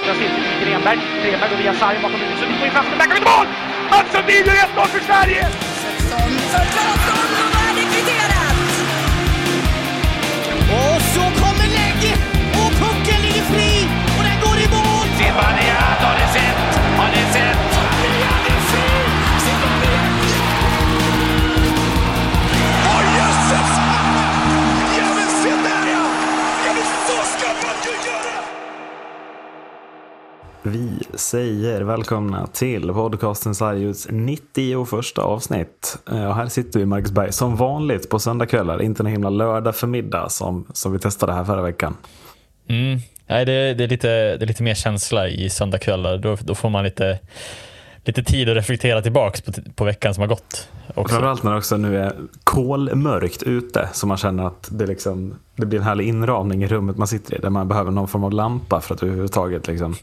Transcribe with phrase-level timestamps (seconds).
[0.00, 0.98] vänstra cirkeln Grenberg.
[1.22, 2.38] Grenberg och via sarg bakom huvudet.
[2.38, 3.46] Sundin går in fast, men till mål!
[3.90, 5.48] Mats Sundin gör 1-0 för Sverige!
[6.52, 7.09] 16,
[30.62, 35.98] Vi säger välkomna till podcasten Sarguds 91 avsnitt.
[36.10, 39.76] Eh, Och här sitter vi i Marcusberg som vanligt på söndagskvällar, inte en himla lördag
[39.76, 41.96] förmiddag som, som vi testade här förra veckan.
[42.68, 42.98] Mm.
[43.26, 46.18] Nej, det, det, är lite, det är lite mer känsla i söndagskvällar.
[46.18, 47.18] Då, då får man lite,
[48.04, 50.68] lite tid att reflektera tillbaks på, på veckan som har gått.
[50.94, 51.14] Också.
[51.14, 52.12] Framförallt när det också nu är
[52.44, 56.96] kolmörkt ute så man känner att det, liksom, det blir en härlig inramning i rummet
[56.96, 59.94] man sitter i där man behöver någon form av lampa för att överhuvudtaget liksom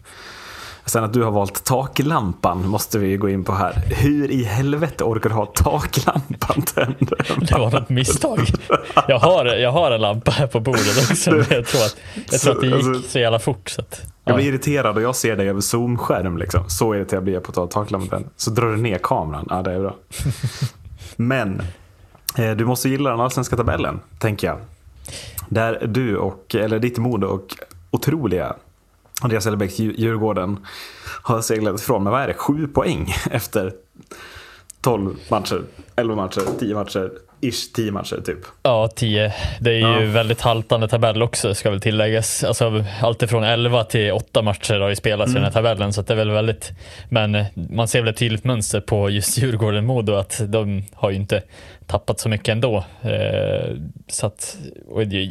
[0.87, 3.73] Sen att du har valt taklampan måste vi gå in på här.
[3.85, 7.11] Hur i helvete orkar du ha taklampan tänd?
[7.41, 8.39] Det var något misstag.
[9.07, 11.31] Jag har, jag har en lampa här på bordet också.
[11.31, 11.97] Men jag tror att,
[12.31, 13.69] jag tror att det gick så jävla fort.
[13.69, 14.35] Så att, Jag ja.
[14.35, 16.37] blir irriterad och jag ser dig över zoomskärm.
[16.37, 16.69] Liksom.
[16.69, 18.29] Så irriterad blir jag på att ta taklampan.
[18.37, 19.47] Så drar du ner kameran.
[19.49, 19.95] Ja, det är bra.
[21.15, 21.61] Men
[22.37, 24.57] eh, du måste gilla den allsvenska tabellen, tänker jag.
[25.49, 27.45] Där du och, eller ditt Modo och
[27.91, 28.55] otroliga
[29.21, 30.65] Andreas Hellebäcks Djurgården
[31.21, 33.73] har seglat ifrån med, vad är det, sju poäng efter
[34.81, 35.63] 12 matcher,
[35.95, 38.39] 11 matcher, 10 matcher, ish 10 matcher typ.
[38.63, 39.33] Ja, 10.
[39.59, 40.11] Det är ju Ja.
[40.11, 42.43] väldigt haltande tabell också ska väl tilläggas.
[42.43, 45.93] Alltså, allt ifrån 11 till 8 matcher har ju spelats i den här tabellen.
[45.93, 46.71] Så det är väl väldigt,
[47.09, 51.09] men eh, man ser väl ett tydligt mönster på just Djurgården Modo att de har
[51.09, 51.41] ju inte
[51.85, 52.83] tappat så mycket ändå.
[53.01, 53.75] Eh,
[54.07, 54.57] så att,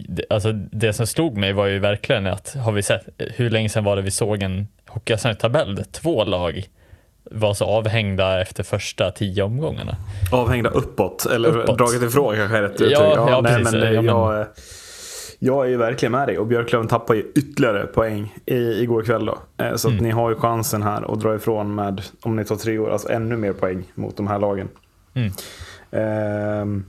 [0.09, 3.69] det, alltså, det som slog mig var ju verkligen att, har vi sett, hur länge
[3.69, 6.65] sedan var det vi såg en Hockeyallsvensk tabell två lag
[7.31, 9.97] var så avhängda efter första tio omgångarna.
[10.33, 11.79] Avhängda uppåt, eller Uppåt.
[11.79, 12.99] dragit ifrån kanske är rätt Ja, uttryck.
[13.17, 13.73] ja, nej, precis.
[13.73, 14.47] men, eh, Ja, men- Jag, eh,
[15.39, 19.27] jag är ju verkligen med dig och Björklöven tappar ju ytterligare poäng i, igår kväll.
[19.27, 19.39] Då.
[19.65, 20.05] Eh, Så att Mm.
[20.05, 23.09] ni har ju chansen här att dra ifrån med, om ni tar tre år, alltså
[23.13, 24.69] ännu mer poäng mot de här lagen.
[25.15, 25.33] Mm.
[25.91, 26.85] Ehm,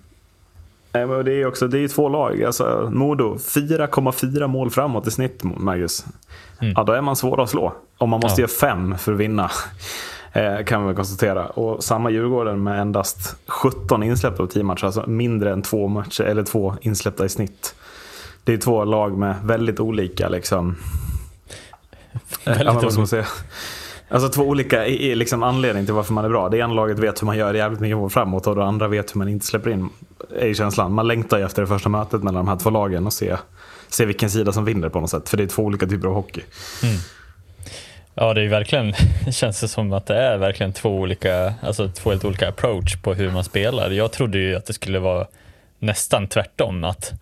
[1.25, 2.43] det är också, det är två lag.
[2.43, 6.05] Alltså, Modo, 4,4 mål framåt i snitt, Marcus.
[6.61, 6.73] Mm.
[6.77, 7.73] Ja, då är man svår att slå.
[7.97, 8.47] Om man måste Ja.
[8.47, 9.51] göra fem för att vinna.
[10.37, 11.45] Eh, kan väl konstatera.
[11.47, 14.85] Och samma Djurgården med endast 17 insläppta på 10 matcher.
[14.85, 17.75] Alltså mindre än två, matcher, eller två insläppta i snitt.
[18.43, 20.75] Det är två lag med väldigt olika liksom,
[22.45, 23.05] Väldigt ja, olika.
[23.05, 23.25] säga?
[24.09, 26.49] Alltså två olika i- i liksom anledningar till varför man är bra.
[26.49, 29.15] Det ena laget vet hur man gör jävligt mycket mål framåt och det andra vet
[29.15, 29.89] hur man inte släpper in.
[30.39, 30.93] Är känslan.
[30.93, 33.37] Man längtar ju efter det första mötet mellan de här två lagen och se,
[33.89, 35.29] se vilken sida som vinner på något sätt.
[35.29, 36.41] För det är två olika typer av hockey.
[38.19, 38.93] Ja, det är verkligen,
[39.31, 43.13] känns det som att det är verkligen två olika, alltså två helt olika approach på
[43.13, 43.91] hur man spelar.
[43.91, 45.27] Jag trodde ju att det skulle vara
[45.79, 47.13] nästan tvärtom, att,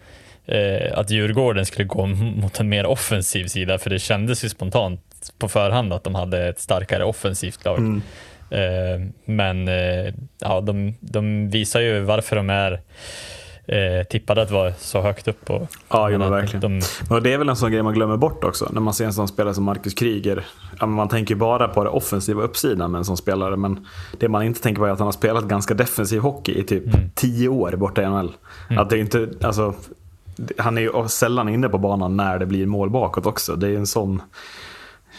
[0.45, 5.01] eh, att Djurgården skulle gå mot en mer offensiv sida, för det kändes ju spontant
[5.39, 8.01] på förhand att de hade ett starkare offensivt lag.
[8.51, 12.81] Eh, men eh, ja, de, de visar ju varför de är
[13.67, 15.49] eh, tippade att vara så högt upp.
[15.49, 16.79] Och, Ja, jo, men att verkligen.
[16.79, 18.69] De, Och det är väl en sån grej man glömmer bort också.
[18.71, 20.45] När man ser en sån spelare som Marcus Kryger.
[20.79, 23.57] Ja, man tänker bara på det offensiva uppsidan med en sån spelare.
[23.57, 23.87] Men
[24.19, 26.83] det man inte tänker på är att han har spelat ganska defensiv hockey i typ
[27.15, 28.35] tio år borta i NHL.
[28.69, 29.73] Att det inte, alltså,
[30.57, 33.55] han är ju sällan inne på banan när det blir mål bakåt också.
[33.55, 34.21] Det är en sån...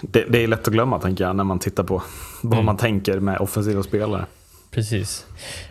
[0.01, 2.03] Det, det är lätt att glömma tänker jag när man tittar på
[2.43, 4.27] vad man tänker med offensiva spelare.
[4.77, 5.27] Precis.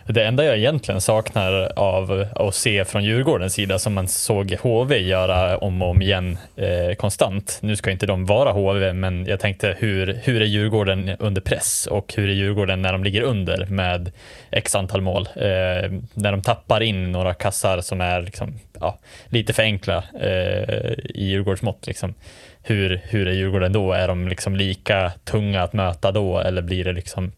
[0.06, 4.98] Det enda jag egentligen saknar av att se från Djurgårdens sida som man såg HV
[4.98, 7.58] göra om och om igen eh, konstant.
[7.62, 11.86] Nu ska inte de vara HV, men jag tänkte hur, hur är Djurgården under press
[11.90, 14.12] och hur är Djurgården när de ligger under med
[14.50, 15.28] x antal mål?
[15.36, 20.92] Eh, när de tappar in några kassar som är liksom, ja, lite för enkla eh,
[21.14, 21.86] i Djurgårdsmått.
[21.86, 22.14] Liksom.
[22.62, 23.92] Hur, hur är Djurgården då?
[23.92, 27.32] Är de liksom lika tunga att möta då eller blir det liksom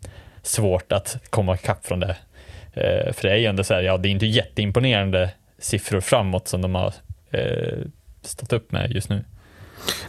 [0.48, 2.16] svårt att komma ikapp från det.
[2.72, 6.48] Eh, för det är ju ändå så här, ja det är inte jätteimponerande siffror framåt
[6.48, 6.94] som de har
[7.30, 7.78] eh,
[8.22, 9.24] stått upp med just nu.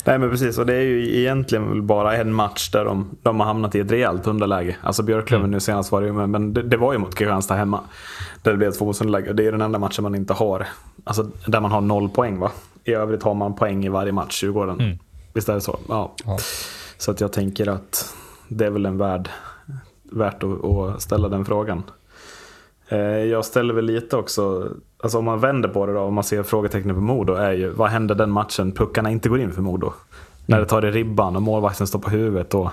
[0.06, 3.48] Nej men precis, och det är ju egentligen bara en match där de, de har
[3.48, 4.76] hamnat i ett rejält underläge.
[4.84, 5.52] Alltså Björklöven Mm.
[5.52, 7.82] nu senast var det ju, men det, det var ju mot Kristianstad hemma.
[8.44, 9.34] Där det blev ett tvåmålsunderläge.
[9.34, 10.68] Det är den enda matchen man inte har,
[11.04, 12.52] alltså där man har noll poäng va.
[12.84, 14.80] I övrigt har man poäng i varje match, Djurgården.
[14.80, 15.00] Mm.
[15.34, 15.80] Visst är det så?
[15.90, 16.14] Ja.
[16.26, 16.38] Ja.
[16.98, 18.14] Så att jag tänker att
[18.48, 19.30] det är väl en värd,
[20.12, 21.84] värt att, att ställa den frågan.
[22.90, 24.68] Eh, Jag ställer väl lite också,
[25.04, 27.70] alltså om man vänder på det då, om man ser frågetecknet på Modo, är ju
[27.70, 29.94] vad händer den matchen puckarna inte går in för Modo?
[30.46, 32.50] När det tar i ribban och målvakten står på huvudet.
[32.50, 32.72] Då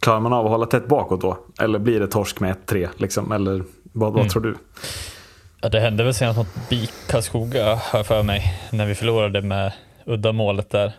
[0.00, 1.38] klarar man av att hålla tätt bakåt då?
[1.60, 2.88] Eller blir det torsk med 1-3?
[2.96, 3.32] Liksom?
[3.32, 4.54] Eller vad, vad tror du?
[5.60, 8.42] Ja, det hände väl senast mot BIK Karlskoga, har jag för mig,
[8.72, 9.72] när vi förlorade med
[10.04, 10.92] uddamålet där.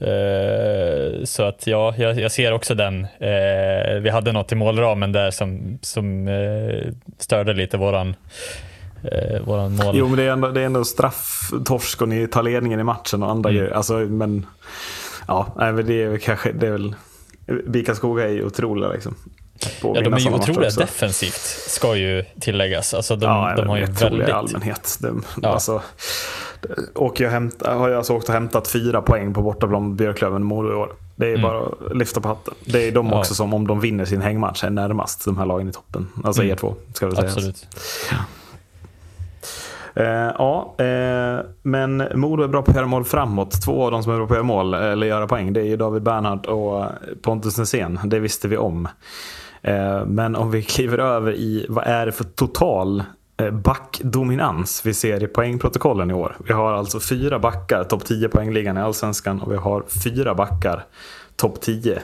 [0.00, 3.04] Eh, så att ja, jag, jag ser också den.
[3.04, 8.16] Eh, vi hade något i målramen där som, som eh, störde lite våran,
[9.44, 9.96] våran mål.
[9.98, 13.22] Jo, men det är ändå, det är ändå strafftorsk och ni tar ledningen i matchen
[13.22, 13.70] och andra grejer.
[13.70, 14.46] Alltså, men
[15.28, 15.52] ja,
[15.86, 16.94] det är väl kanske, det är väl,
[17.66, 19.14] BIK Skoga är ju otroliga liksom.
[19.82, 22.94] Ja, de är ju otroliga defensivt, ska ju tilläggas.
[22.94, 24.28] Alltså de, Ja, de har ju väldigt...
[24.28, 24.98] allmänhet.
[25.00, 25.48] De, Ja.
[25.48, 25.82] alltså,
[26.94, 30.42] och jag hämt, har jag alltså åkt och hämtat fyra poäng på bortaplan mot Björklöven
[30.42, 30.92] och Modo i år.
[31.16, 32.54] Det är bara att lyfta på hatten.
[32.64, 33.12] Det är de Mm.
[33.12, 33.18] Ja.
[33.18, 36.08] också som om de vinner sin hängmatch är närmast de här lagen i toppen.
[36.24, 36.52] Alltså Mm.
[36.52, 37.26] er två ska vi säga.
[37.28, 37.66] Absolut.
[39.94, 40.06] Eh,
[40.38, 43.62] ja, eh, men Modo är bra på att göra mål framåt.
[43.64, 45.64] Två av dem som är bra på att göra mål, eller göra poäng, det är
[45.64, 46.84] ju David Bernhard och
[47.22, 47.98] Pontus Nässén.
[48.04, 48.88] Det visste vi om.
[49.62, 53.04] Eh, men om vi kliver över i vad är det för total eh,
[53.52, 56.36] backdominans vi ser i poängprotokollen i år.
[56.46, 60.84] Vi har alltså fyra backar, topp 10 poängligan i Allsvenskan och vi har fyra backar,
[61.36, 62.02] topp 10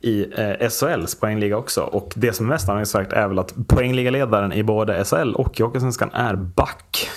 [0.00, 1.80] i eh, SHLs poängliga också.
[1.80, 6.10] Och det som är mest anmärkningsvärt är väl att poängligaledaren i både SHL och Jockeysvenskan
[6.12, 7.08] är back.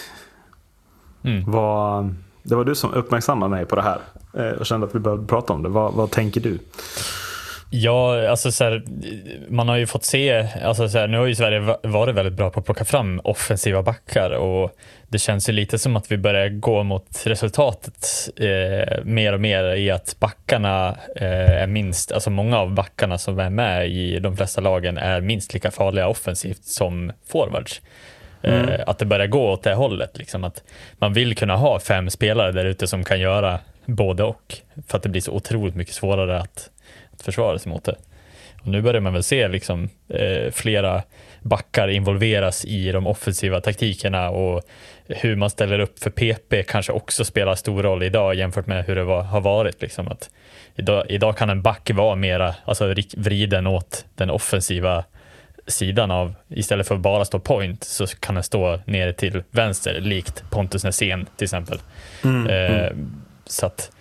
[1.23, 1.51] Mm.
[1.51, 3.99] Vad, det var du som uppmärksammade mig på det här
[4.33, 5.69] eh, och kände att vi behövde prata om det.
[5.69, 6.59] Vad, vad tänker du?
[7.71, 8.83] Ja, alltså så här,
[9.49, 12.33] man har ju fått se, alltså så här, nu har ju Sverige va- varit väldigt
[12.33, 14.71] bra på att plocka fram offensiva backar och
[15.07, 19.75] det känns ju lite som att vi börjar gå mot resultatet eh, mer och mer
[19.75, 24.37] i att backarna eh, är minst, alltså många av backarna som är med i de
[24.37, 27.81] flesta lagen är minst lika farliga offensivt som forwards.
[28.41, 30.63] Eh, att det börjar gå åt det hållet, liksom att
[30.97, 34.55] man vill kunna ha fem spelare där ute som kan göra både och
[34.87, 36.69] för att det blir så otroligt mycket svårare att
[37.23, 37.95] försvara sig mot det.
[38.61, 41.03] Och nu börjar man väl se liksom, eh, flera
[41.41, 44.61] backar involveras i de offensiva taktikerna och
[45.07, 48.95] hur man ställer upp för PP kanske också spelar stor roll idag jämfört med hur
[48.95, 49.81] det var, har varit.
[49.81, 50.29] Liksom, att
[50.75, 55.03] idag, idag kan en back vara mera alltså, vriden åt den offensiva
[55.67, 60.01] sidan av, istället för att bara stå point så kan den stå nere till vänster
[60.01, 61.79] likt Pontus Nässén till exempel.
[62.49, 62.91] Eh,
[63.45, 63.91] så att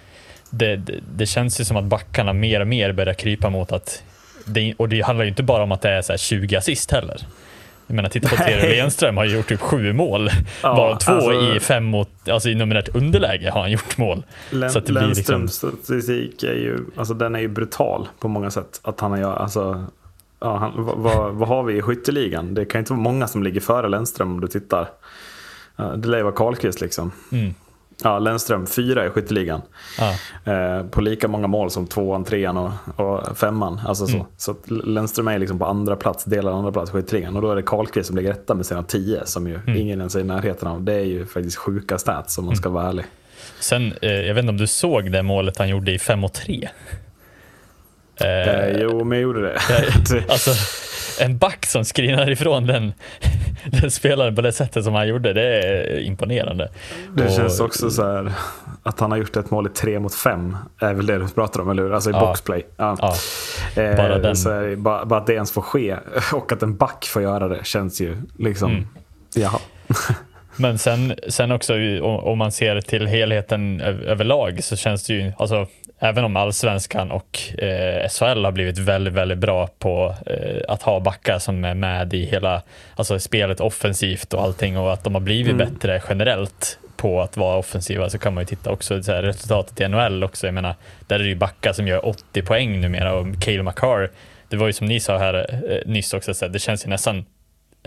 [0.50, 4.02] det, det, det känns ju som att backarna mer och mer börjar krypa mot att,
[4.44, 6.90] det, och det handlar ju inte bara om att det är så här 20 assist
[6.90, 7.20] heller.
[7.86, 8.36] Jag menar, titta på.
[8.36, 10.30] Theodor Enström har ju gjort typ sju mål.
[10.62, 14.22] Ja, Bara två alltså- i fem mot, alltså i numerärt underläge har han gjort mål.
[14.50, 18.80] Län, Så liksom- Lennströms statistik är ju, alltså den är ju brutal på många sätt.
[18.82, 19.86] Att han har, alltså,
[20.40, 22.54] ja, han, vad, vad, har vi i skytteligan?
[22.54, 24.88] Det kan inte vara många som ligger före Lennström om du tittar.
[25.96, 27.12] Det lär ju vara Karlqvist liksom.
[27.32, 27.54] Mm.
[28.04, 29.62] Ja, Lennström, fyra i skytteligan.
[29.98, 30.14] Ja.
[30.52, 33.80] Eh, på lika många mål som tvåan, trean och, och femman.
[33.86, 34.14] Alltså så.
[34.14, 34.26] Mm.
[34.36, 37.36] så Lennström är liksom på andra plats, delar andra plats i skytteligan.
[37.36, 39.76] Och då är det Karlqvist som ligger etta med sina tio, som ju Mm.
[39.76, 40.82] ingen ens är i närheten av.
[40.82, 43.04] Det är ju faktiskt sjuka stats om man ska vara ärlig.
[43.60, 46.34] Sen, eh, jag vet inte om du såg det målet han gjorde i 5 mot
[46.34, 46.68] 3?
[48.20, 49.58] Eh, jo, men jag gjorde det.
[50.28, 50.50] Alltså,
[51.20, 52.92] en back som skrinar ifrån den,
[53.80, 56.68] den spelaren på det sättet som han gjorde, det är imponerande.
[57.16, 58.32] Det Och- känns också så här
[58.82, 60.56] att han har gjort ett mål i tre mot fem.
[60.80, 61.92] Är väl det du pratar om, eller hur?
[61.94, 62.20] Alltså i Ja.
[62.20, 62.66] boxplay.
[62.76, 62.96] Ja.
[63.00, 63.14] Ja,
[63.82, 64.36] Eh, bara den.
[64.36, 65.96] Så är det, bara, bara att det ens får ske
[66.32, 68.70] och att en back får göra det känns ju liksom...
[68.70, 68.86] Mm.
[69.34, 69.58] Jaha.
[70.58, 75.66] Men sen, sen också om man ser till helheten överlag så känns det ju, alltså
[75.98, 81.00] även om allsvenskan och eh, SHL har blivit väldigt, väldigt bra på eh, att ha
[81.00, 82.62] backar som är med i hela
[82.96, 87.56] alltså spelet offensivt och allting och att de har blivit bättre generellt på att vara
[87.56, 90.46] offensiva så kan man ju titta också så här, resultatet i NHL också.
[90.46, 90.74] Jag menar,
[91.06, 94.10] där är det ju backar som gör 80 poäng numera och Cale McCarr,
[94.48, 95.34] det var ju som ni sa här
[95.70, 97.24] eh, nyss också, så här, det känns ju nästan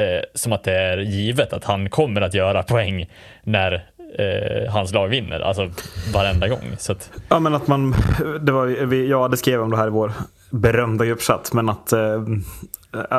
[0.02, 3.10] eh, som att det är givet att han kommer att göra poäng
[3.44, 3.74] när
[4.20, 5.70] eh, hans lag vinner, alltså
[6.14, 6.76] varenda gång.
[6.78, 7.96] Så att, Ja, men att man...
[8.42, 10.12] Det var, vi, jag hade skrivit om det här i vår
[10.50, 11.54] berömda gruppchatt.
[11.54, 12.24] Men att eh,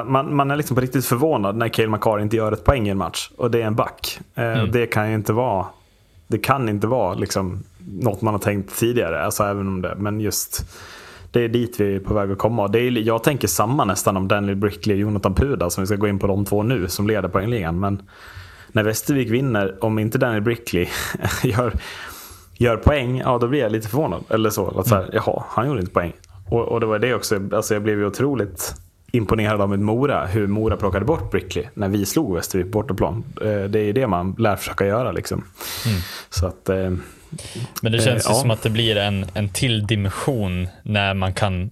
[0.04, 2.90] man, man är liksom på riktigt förvånad när Cale McCarr inte gör ett poäng i
[2.90, 3.30] en match.
[3.36, 4.18] Och det är en back.
[4.34, 4.70] Eh, Mm.
[4.70, 5.66] Det kan ju inte vara...
[6.26, 9.24] Det kan inte vara liksom något man har tänkt tidigare.
[9.24, 9.94] Alltså även om det...
[9.96, 10.64] Men just...
[11.32, 12.68] Det är dit vi är på väg att komma.
[12.68, 15.96] Det är, jag tänker samma nästan om Daniel Brickley och Jonathan Puda som vi ska
[15.96, 17.80] gå in på de två nu som leder poängligan.
[17.80, 18.02] Men
[18.72, 20.86] när Västervik vinner, om inte Daniel Brickley
[21.42, 21.72] gör,
[22.54, 24.24] gör poäng, ja då blir jag lite förvånad.
[24.28, 26.12] Eller så, att så här, jaha, han gjorde inte poäng.
[26.48, 28.74] Och, och det var det också, alltså jag blev ju otroligt
[29.12, 33.24] imponerad av Mora, hur Mora plockade bort Brickley när vi slog Västervik på bortaplan.
[33.40, 35.12] Eh, det är ju det man lär försöka göra.
[35.12, 35.44] Liksom.
[36.30, 36.90] Så att, eh,
[37.82, 38.40] Men det känns Eh, ju ja.
[38.40, 41.70] som att det blir en, en till dimension när man kan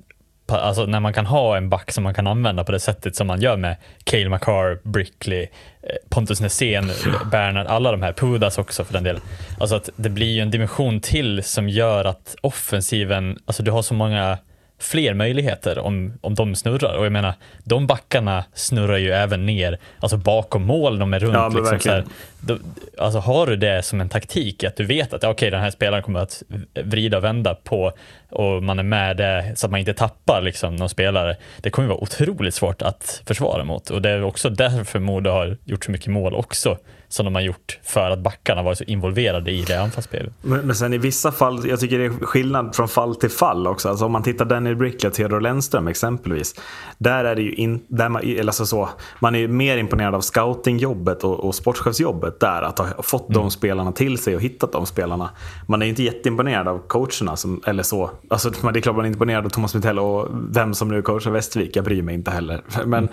[0.52, 3.26] Alltså när man kan ha en back som man kan använda på det sättet som
[3.26, 5.48] man gör med Cale McCarr, Brickley, eh,
[6.08, 6.90] Pontus Nässén,
[7.30, 9.22] Bernhard, alla de här, Pudas också för den delen.
[9.58, 13.82] Alltså att det blir ju en dimension till som gör att offensiven, alltså du har
[13.82, 14.38] så många
[14.80, 16.96] fler möjligheter om, om de snurrar.
[16.96, 17.34] Och jag menar,
[17.64, 21.34] de backarna snurrar ju även ner, alltså bakom mål, de är runt.
[21.34, 22.04] Ja, liksom, så här,
[22.40, 22.58] då,
[22.98, 26.02] alltså har du det som en taktik, att du vet att okej, den här spelaren
[26.02, 26.42] kommer att
[26.74, 27.92] vrida och vända på
[28.30, 31.36] och man är med det så att man inte tappar liksom, någon spelare.
[31.60, 35.56] Det kommer vara otroligt svårt att försvara mot och det är också därför Modo har
[35.64, 36.76] gjort så mycket mål också
[37.12, 40.32] som de har gjort för att backarna var så involverade i det anfallsspelet.
[40.42, 43.66] Men, men sen i vissa fall, jag tycker det är skillnad från fall till fall
[43.66, 43.88] också.
[43.88, 46.54] Alltså om man tittar Daniel Brickley och Theodor Lennström exempelvis.
[46.98, 48.88] Där är det ju in, där man, eller alltså så,
[49.20, 52.62] man är ju mer imponerad av scoutingjobbet och, och sportchefsjobbet där.
[52.62, 55.30] Att ha fått de spelarna till sig och hittat de spelarna.
[55.66, 58.10] Man är ju inte jätteimponerad av coacherna som, eller så.
[58.28, 61.30] Alltså, det är klart man är imponerad av Thomas Mitell och vem som nu coachar
[61.30, 61.76] Västervik.
[61.76, 62.62] Jag bryr mig inte heller.
[62.86, 63.08] Men,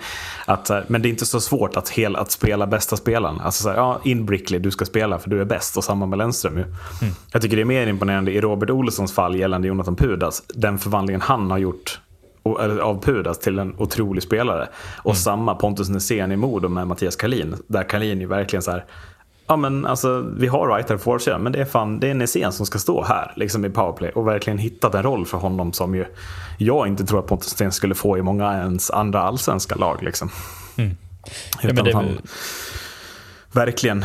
[0.46, 3.40] att, så här, men det är inte så svårt att, hel, att spela bästa spelaren.
[3.40, 5.76] Alltså så här, ja, in Brickley, du ska spela för du är bäst.
[5.76, 6.64] Och samma med Lennström ju.
[7.32, 10.42] Jag tycker det är mer imponerande i Robert Olssons fall gällande Jonathan Pudas.
[10.48, 12.00] Den förvandlingen han har gjort
[12.82, 14.68] av Pudas till en otrolig spelare.
[14.96, 17.56] Och samma Pontus Nässén i Modo med Mattias Kalin.
[17.66, 18.84] Där Kalin ju verkligen så här.
[19.48, 22.52] Ja men alltså vi har right här forward men det är fan det är Nässén
[22.52, 25.94] som ska stå här liksom i powerplay och verkligen hittat en roll för honom som
[25.94, 26.04] ju
[26.58, 30.30] jag inte tror att Pontus Nässén skulle få i många ens andra allsvenska lag liksom.
[30.76, 30.84] Ja,
[31.62, 32.18] Utan men det, han
[33.52, 34.04] verkligen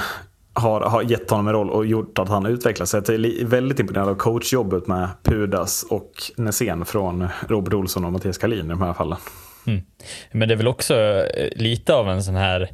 [0.53, 2.89] har, har gett honom en roll och gjort att han utvecklas.
[2.89, 8.11] Så jag är väldigt imponerad av coachjobbet med Pudas och Nässén från Robert Olsson och
[8.11, 9.17] Mattias Kalin i de här fallen.
[10.31, 12.69] Men det är väl också eh, lite av en sån här,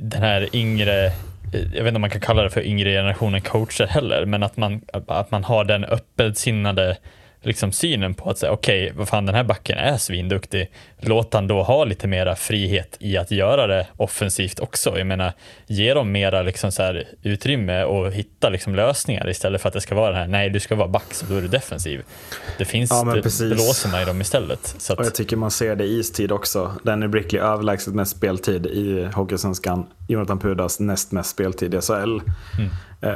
[0.00, 1.12] den här yngre,
[1.52, 4.56] jag vet inte om man kan kalla det för yngre generationen coacher heller, men att
[4.56, 6.96] man, att man har den öppensinnade
[7.42, 10.70] liksom synen på att säga okej, vad fan den här backen är svinduktig,
[11.00, 14.98] låt han då ha lite mera frihet i att göra det offensivt också.
[14.98, 15.32] Jag menar,
[15.66, 19.80] ge dem mera liksom så här utrymme och hitta liksom lösningar istället för att det
[19.80, 22.02] ska vara det här, nej du ska vara back så då är du defensiv.
[22.58, 24.74] Det finns, Ja, det, det låser man i dem istället.
[24.78, 26.72] Så Och att, jag tycker man ser det i istid också.
[26.82, 29.86] Danny Brickley överlägset mest speltid i Hockeysvenskan.
[30.08, 32.16] Jonathan Pudas näst mest speltid i SHL.
[32.16, 32.66] Eh,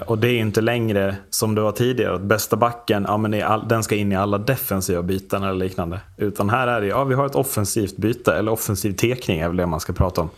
[0.07, 2.15] Och det är inte längre som det var tidigare.
[2.15, 6.01] Att bästa backen, ja, men all, den ska in i alla defensiva byten eller liknande.
[6.17, 8.35] Utan här är det, ja vi har ett offensivt byte.
[8.35, 10.31] Eller offensiv tekning är väl det man ska prata om.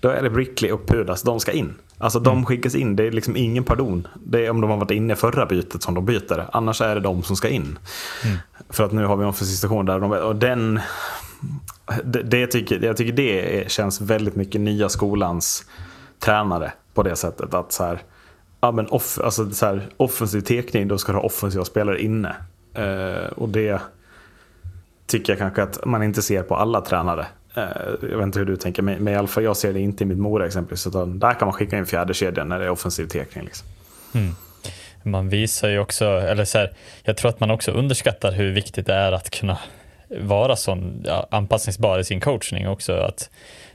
[0.00, 1.74] Då är det Brickley och Pudas, de ska in.
[1.98, 4.08] Alltså de skickas in, det är liksom ingen pardon.
[4.14, 6.46] Det är om de har varit inne i förra bytet som de byter.
[6.52, 7.78] Annars är det de som ska in.
[8.70, 10.80] För att nu har vi en offensiv station där de, och den
[12.04, 15.64] det, det tycker, jag tycker det känns väldigt mycket nya skolans
[16.18, 17.54] tränare på det sättet.
[17.54, 18.02] Att så här,
[18.60, 22.36] ja, men off, alltså så här, offensiv tekning, då ska du ha offensiva spelare inne.
[22.74, 23.80] Eh, och det
[25.06, 27.26] tycker jag kanske att man inte ser på alla tränare.
[27.54, 27.62] Eh,
[28.02, 30.04] jag vet inte hur du tänker, men, men i alla fall jag ser det inte
[30.04, 30.86] i mitt Mora exempelvis.
[30.86, 33.44] Utan där kan man skicka in fjärde kedjan när det är offensiv tekning.
[33.44, 33.68] Liksom.
[34.14, 34.34] Mm.
[35.02, 36.72] man visar ju också, eller så här,
[37.02, 39.58] jag tror att man också underskattar hur viktigt det är att kunna
[40.20, 42.92] vara sån ja, anpassningsbar i sin coachning också.
[42.92, 43.30] Att,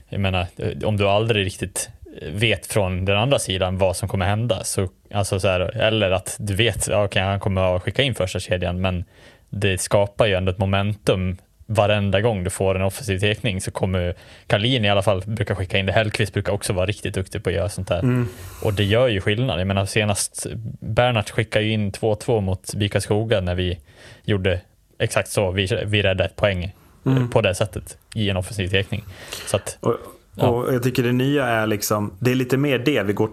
[0.08, 1.90] jag menar, eh, om du aldrig riktigt
[2.22, 6.36] vet från den andra sidan vad som kommer hända, så, alltså så här, eller att
[6.38, 9.04] du vet okay, han kommer att skicka in första kedjan, men
[9.50, 14.14] det skapar ju ändå ett momentum varenda gång du får en offensiv tekning så kommer
[14.46, 15.92] Kalin i alla fall brukar skicka in det.
[15.92, 18.24] Hellkvist brukar också vara riktigt duktig på att göra sånt här.
[18.62, 19.60] Och det gör ju skillnad.
[19.60, 20.46] Jag menar senast
[20.80, 23.78] Bernhardt skickade ju in 2-2 mot Vika Skoga när vi
[24.24, 24.60] gjorde
[24.98, 25.50] exakt så.
[25.50, 26.64] Vi, vi räddade ett poäng
[27.06, 29.04] eh, på det sättet i en offensiv tekning.
[29.46, 29.96] Så att, Och,
[30.34, 30.48] Ja.
[30.48, 33.30] och jag tycker det nya är liksom, det är lite mer det vi går,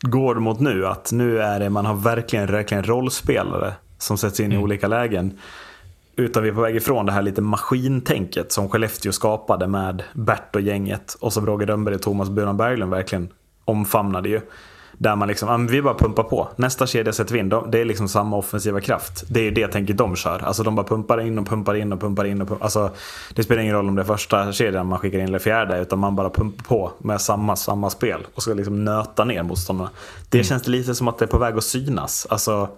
[0.00, 0.86] går mot nu.
[0.86, 5.38] Att nu är det, man har verkligen, verkligen rollspelare som sätts in i olika lägen.
[6.16, 10.54] Utan vi är på väg ifrån det här lite maskintänket som Skellefteå skapade med Bert
[10.54, 11.16] och gänget.
[11.20, 13.28] Och som Roger Rönnberg och Thomas Buran Berglund verkligen
[13.64, 14.40] omfamnade ju.
[15.02, 16.48] Där man liksom, vi bara pumpar på.
[16.56, 17.48] Nästa kedja sätter vi in.
[17.48, 19.24] De, det är liksom samma offensiva kraft.
[19.28, 20.42] Det är det tänket de kör.
[20.44, 22.42] Alltså de bara pumpar in och pumpar in och pumpar in.
[22.42, 22.64] Och pumpar.
[22.64, 22.90] Alltså,
[23.34, 25.80] det spelar ingen roll om det är första kedjan man skickar in eller fjärde.
[25.80, 28.26] Utan man bara pumpar på med samma, samma spel.
[28.34, 29.90] Och ska liksom nöta ner motståndarna.
[30.28, 32.26] Det känns det lite som att det är på väg att synas.
[32.30, 32.68] Alltså,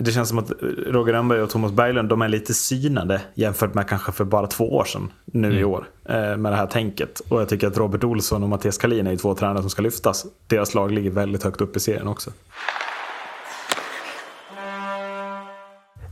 [0.00, 0.52] det känns som att
[0.86, 4.76] Roger Rönnberg och Thomas Berglund de är lite synade jämfört med kanske för bara två
[4.76, 7.20] år sedan nu i år eh, med det här tänket.
[7.28, 10.26] Och jag tycker att Robert Olsson och Mattias Kalin är två tränare som ska lyftas.
[10.46, 12.30] Deras lag ligger väldigt högt upp i serien också.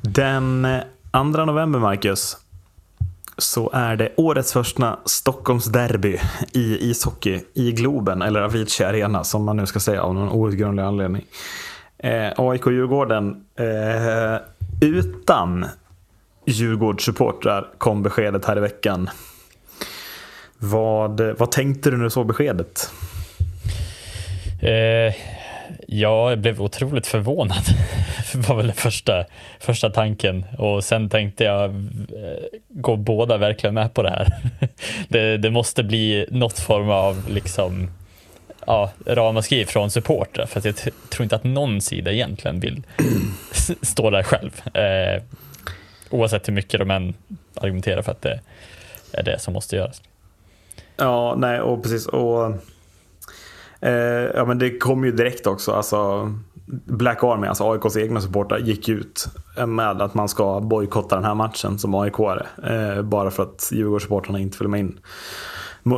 [0.00, 0.80] Den eh,
[1.12, 2.36] 2 november, Marcus,
[3.38, 6.18] så är det årets första Stockholmsderby
[6.52, 10.82] i ishockey i Globen, eller Avicii Arena som man nu ska säga av någon outgrundlig
[10.82, 11.24] anledning.
[11.98, 14.40] Eh, AIK-Djurgården eh,
[14.80, 15.66] utan
[16.46, 19.10] Djurgårdssupportrar kom beskedet här i veckan.
[20.58, 22.90] Vad, vad tänkte du när du såg beskedet?
[24.62, 25.14] Eh,
[25.88, 27.64] jag blev otroligt förvånad.
[28.32, 29.24] Det var väl den första,
[29.60, 30.44] första tanken.
[30.58, 34.28] Och sen tänkte jag, eh, går båda verkligen med på det här?
[35.08, 37.90] Det, det måste bli något form av liksom,
[38.66, 40.46] ja, ramaskri från supportrar.
[40.46, 40.76] För att jag
[41.08, 42.82] tror inte att någon sida egentligen vill
[43.82, 44.62] stå där själv.
[44.76, 45.22] Eh,
[46.10, 47.14] oavsett hur mycket de än
[47.54, 48.40] argumenterar för att det
[49.12, 50.02] är det som måste göras.
[50.96, 52.06] Ja, nej, och precis.
[52.06, 52.46] Och,
[53.80, 55.72] eh, ja, men det kom ju direkt också.
[55.72, 56.32] Alltså,
[56.84, 59.28] Black Army, alltså AIKs egna supportrar, gick ut
[59.66, 64.38] med att man ska bojkotta den här matchen som aik eh, Bara för att Djurgårdssupportrarna
[64.38, 64.98] inte följer med in.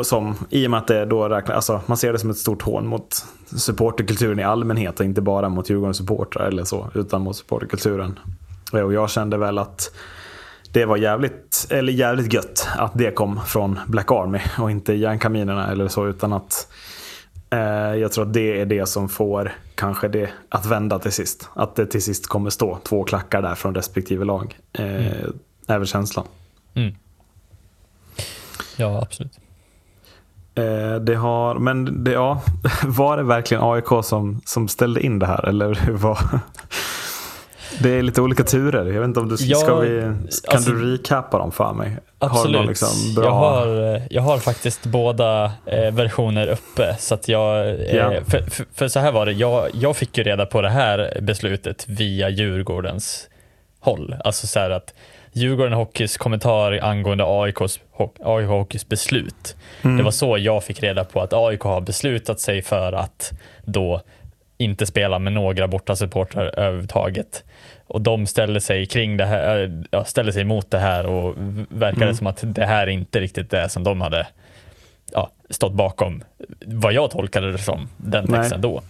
[0.03, 2.63] Som, I och med att det då räknar, alltså, man ser det som ett stort
[2.63, 7.37] hån mot supporterkulturen i allmänhet och inte bara mot Djurgårdens supportrar eller så, utan mot
[7.37, 8.19] supporterkulturen.
[8.73, 9.91] Och jag kände väl att
[10.73, 15.73] det var jävligt, eller jävligt gött att det kom från Black Army och inte järnkaminerna
[15.73, 16.07] eller så.
[16.07, 16.69] Utan att
[17.51, 17.61] eh,
[17.95, 21.49] jag tror att det är det som får kanske det att vända till sist.
[21.55, 24.59] Att det till sist kommer stå två klackar där från respektive lag.
[24.73, 25.39] Eh, mm.
[25.67, 26.27] Är väl känslan.
[26.75, 26.95] Mm.
[28.77, 29.39] Ja, absolut.
[30.59, 32.43] Eh, det har, men det, ja,
[32.85, 35.49] var det verkligen AIK som, som ställde in det här?
[35.49, 36.19] Eller var,
[37.83, 38.85] det är lite olika turer.
[38.87, 41.97] Jag vet inte om du ska Ja, vi, kan alltså- du recappa dem för mig?
[42.21, 42.57] Har Absolut.
[42.57, 43.25] någon liksom bra...
[43.25, 46.97] jag, har, jag har faktiskt båda eh, versioner uppe.
[46.99, 48.11] Så att jag, eh, Ja.
[48.27, 51.19] för, för, för så här var det, jag, jag fick ju reda på det här
[51.23, 53.29] beslutet via Djurgårdens
[53.81, 54.15] håll.
[54.25, 54.95] Alltså så att
[55.39, 57.81] Djurgården Hockeys kommentar angående AIKs,
[58.25, 59.57] AIK Hockeys beslut.
[59.83, 63.33] Det var så jag fick reda på att AIK har beslutat sig för att
[63.65, 64.03] då
[64.59, 67.45] inte spela med några bortasupportrar överhuvudtaget.
[67.87, 71.35] Och de ställer sig kring det här, äh, ja, ställer sig emot det här och
[71.39, 74.27] v- verkar det som att det här är inte riktigt det som de hade
[75.13, 76.23] ja, stått bakom,
[76.67, 78.41] vad jag tolkade det som, den Nej.
[78.41, 78.83] texten då.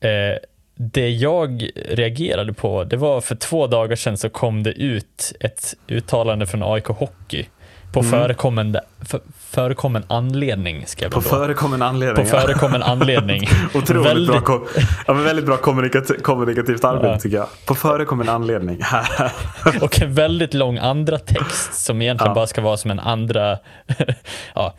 [0.00, 0.36] Eh,
[0.82, 5.74] det jag reagerade på, det var för två dagar sedan så kom det ut ett
[5.88, 7.46] uttalande från AIK Hockey
[7.92, 10.86] på förekommande, för, förekommen anledning.
[10.86, 11.28] Skrev På de då.
[11.30, 12.24] förekommen anledning.
[12.24, 13.48] På förekommen anledning.
[13.74, 14.62] Otroligt Väldigt- bra,
[15.06, 17.18] ja, men väldigt bra kommunikativt, kommunikativt arbete Ja.
[17.18, 17.46] tycker jag.
[17.66, 18.80] På förekommen anledning.
[19.82, 22.34] Och en väldigt lång andra text som egentligen Ja.
[22.34, 23.58] bara ska vara som en andra...
[24.54, 24.74] ja.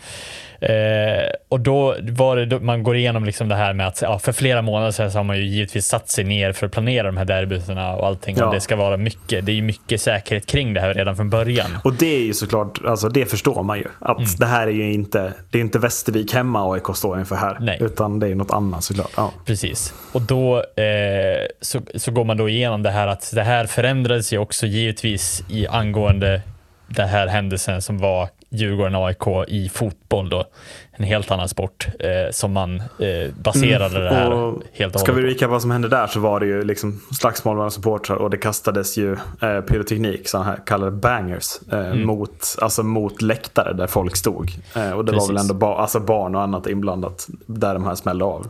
[0.62, 4.20] Eh, och då var det, då man går igenom liksom det här med att ja,
[4.20, 7.08] för flera månader sedan så har man ju givetvis satt sig ner för att planera
[7.08, 8.36] de här derbytena och allting.
[8.40, 8.46] Ja.
[8.46, 11.30] Och det ska vara mycket, det är ju mycket säkerhet kring det här redan från
[11.30, 11.78] början.
[11.84, 13.86] Och det är ju såklart, alltså det förstår man ju.
[14.00, 14.30] Att Mm.
[14.40, 17.58] det här är ju inte, det är inte Västervik hemma AIK står inför här.
[17.60, 17.78] Nej.
[17.82, 19.12] Utan det är något annat såklart.
[19.18, 19.32] Ja.
[19.46, 19.94] Precis.
[20.12, 24.34] Och då eh, så, så går man då igenom det här att det här förändrades
[24.34, 26.42] ju också givetvis i angående
[26.88, 30.46] den här händelsen som var Djurgården-AIK i fotboll då.
[30.92, 34.38] En helt annan sport eh, som man eh, baserade det här Mm.
[34.40, 37.02] Och helt och Ska vi recapa vad som hände där så var det ju liksom
[37.20, 39.12] slagsmål mellan supportrar och det kastades ju
[39.42, 44.52] eh, pyroteknik, sådana här kallade bangers, eh, mot, alltså mot läktare där folk stod.
[44.76, 45.30] Eh, och det var Precis.
[45.30, 48.48] väl ändå ba- alltså barn och annat inblandat där de här smällde av.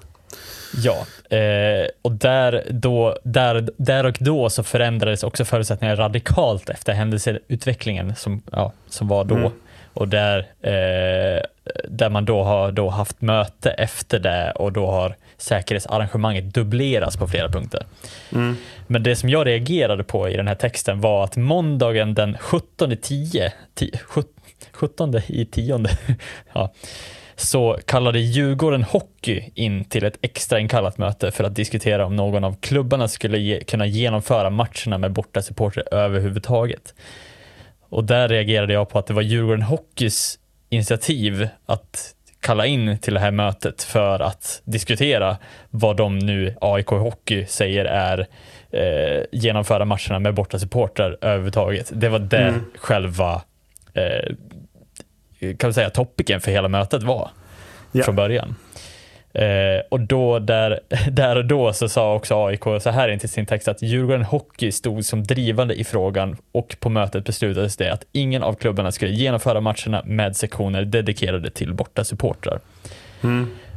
[0.83, 1.05] Ja,
[1.37, 8.15] eh, och där, då, där, där och då så förändrades också förutsättningarna radikalt efter händelseutvecklingen
[8.15, 9.35] som, ja, som var då.
[9.35, 9.51] Mm.
[9.93, 11.43] Och där, eh,
[11.89, 17.27] där man då har då haft möte efter det och då har säkerhetsarrangemanget dubblerats på
[17.27, 17.86] flera punkter.
[18.88, 22.97] Men det som jag reagerade på i den här texten var att måndagen den 17
[23.01, 23.99] 10, 10
[24.71, 25.86] 17 i 10
[26.54, 26.73] ja,
[27.36, 32.43] så kallade Djurgården Hockey in till ett extra inkallat möte för att diskutera om någon
[32.43, 36.93] av klubbarna skulle ge, kunna genomföra matcherna med borta supporter överhuvudtaget.
[37.91, 43.13] Och där reagerade jag på att det var Djurgården Hockeys initiativ att kalla in till
[43.13, 45.38] det här mötet för att diskutera
[45.69, 48.27] vad de nu, AIK Hockey, säger är
[48.71, 51.91] eh, genomföra matcherna med borta supportrar överhuvudtaget.
[51.93, 53.41] Det var det själva
[53.93, 54.36] eh,
[55.58, 57.30] kan vi säga topiken för hela mötet var
[57.91, 58.04] Ja.
[58.04, 58.56] från början.
[59.34, 60.80] Eh, och då där,
[61.12, 64.24] där och då så sa också AIK så här in till sin text att Djurgården
[64.24, 68.91] Hockey stod som drivande i frågan och på mötet beslutades det att ingen av klubbarna
[68.91, 72.60] skulle genomföra matcherna med sektioner dedikerade till borta supportrar.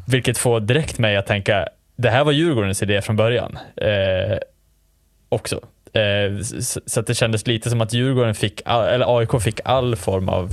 [0.07, 3.59] Vilket får direkt mig att tänka, det här var Djurgårdens idé från början.
[3.77, 4.39] Eh,
[5.29, 5.61] också.
[5.93, 9.61] Eh, så, så att det kändes lite som att Djurgården fick, all, eller AIK fick
[9.65, 10.51] all form av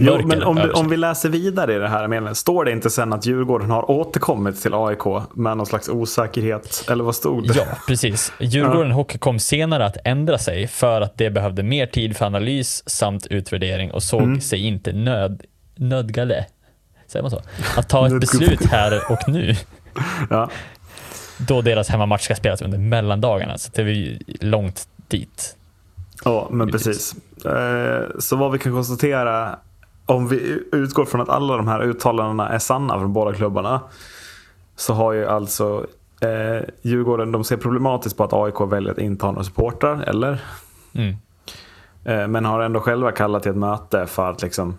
[0.00, 2.90] Jo, men om, du, om vi läser vidare i det här meddelandet, står det inte
[2.90, 6.84] sen att Djurgården har återkommit till AIK med någon slags osäkerhet?
[6.90, 7.54] Eller vad stod det?
[7.56, 8.32] Ja, precis.
[8.40, 12.82] Djurgården Hockey kom senare att ändra sig för att det behövde mer tid för analys
[12.86, 14.40] samt utvärdering och såg Mm.
[14.40, 15.42] sig inte nöd,
[15.76, 16.46] nödgade,
[17.06, 17.40] säger man så,
[17.76, 19.54] att ta ett beslut här och nu.
[20.30, 20.50] Ja.
[21.38, 25.56] Då deras hemmamatch ska spelas under mellandagarna, så det är ju långt dit.
[26.24, 27.14] Ja, men precis.
[27.44, 29.58] Eh, Så vad vi kan konstatera,
[30.08, 33.80] om vi utgår från att alla de här uttalandena är sanna från båda klubbarna,
[34.76, 35.86] så har ju alltså
[36.20, 40.44] eh, Djurgården, de ser problematiskt på att AIK väljer att inte ha några supportrar, eller?
[40.92, 41.16] Mm.
[42.04, 44.74] Eh, Men har ändå själva kallat till ett möte för att liksom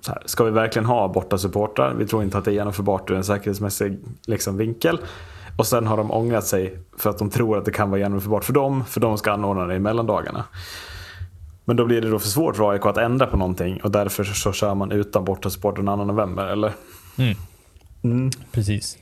[0.00, 1.94] så här, ska vi verkligen ha borta supportrar?
[1.94, 4.98] Vi tror inte att det är genomförbart ur en säkerhetsmässig liksom, vinkel.
[5.56, 8.44] Och sen har de ångrat sig för att de tror att det kan vara genomförbart
[8.44, 10.44] för dem, för de ska anordna det i mellandagarna.
[11.68, 14.24] Men då blir det då för svårt för AIK att ändra på någonting och därför
[14.24, 16.72] så kör man utan borta support den 2 november, eller?
[18.02, 18.30] Mm.
[18.52, 18.98] Precis.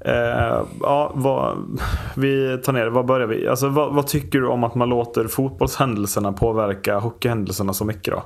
[0.00, 1.78] Eh, ja, vad,
[2.16, 2.90] vi tar ner det.
[2.90, 3.48] Vad börjar vi?
[3.48, 8.22] Alltså, vad, vad tycker du om att man låter fotbollshändelserna påverka hockeyhändelserna så mycket då?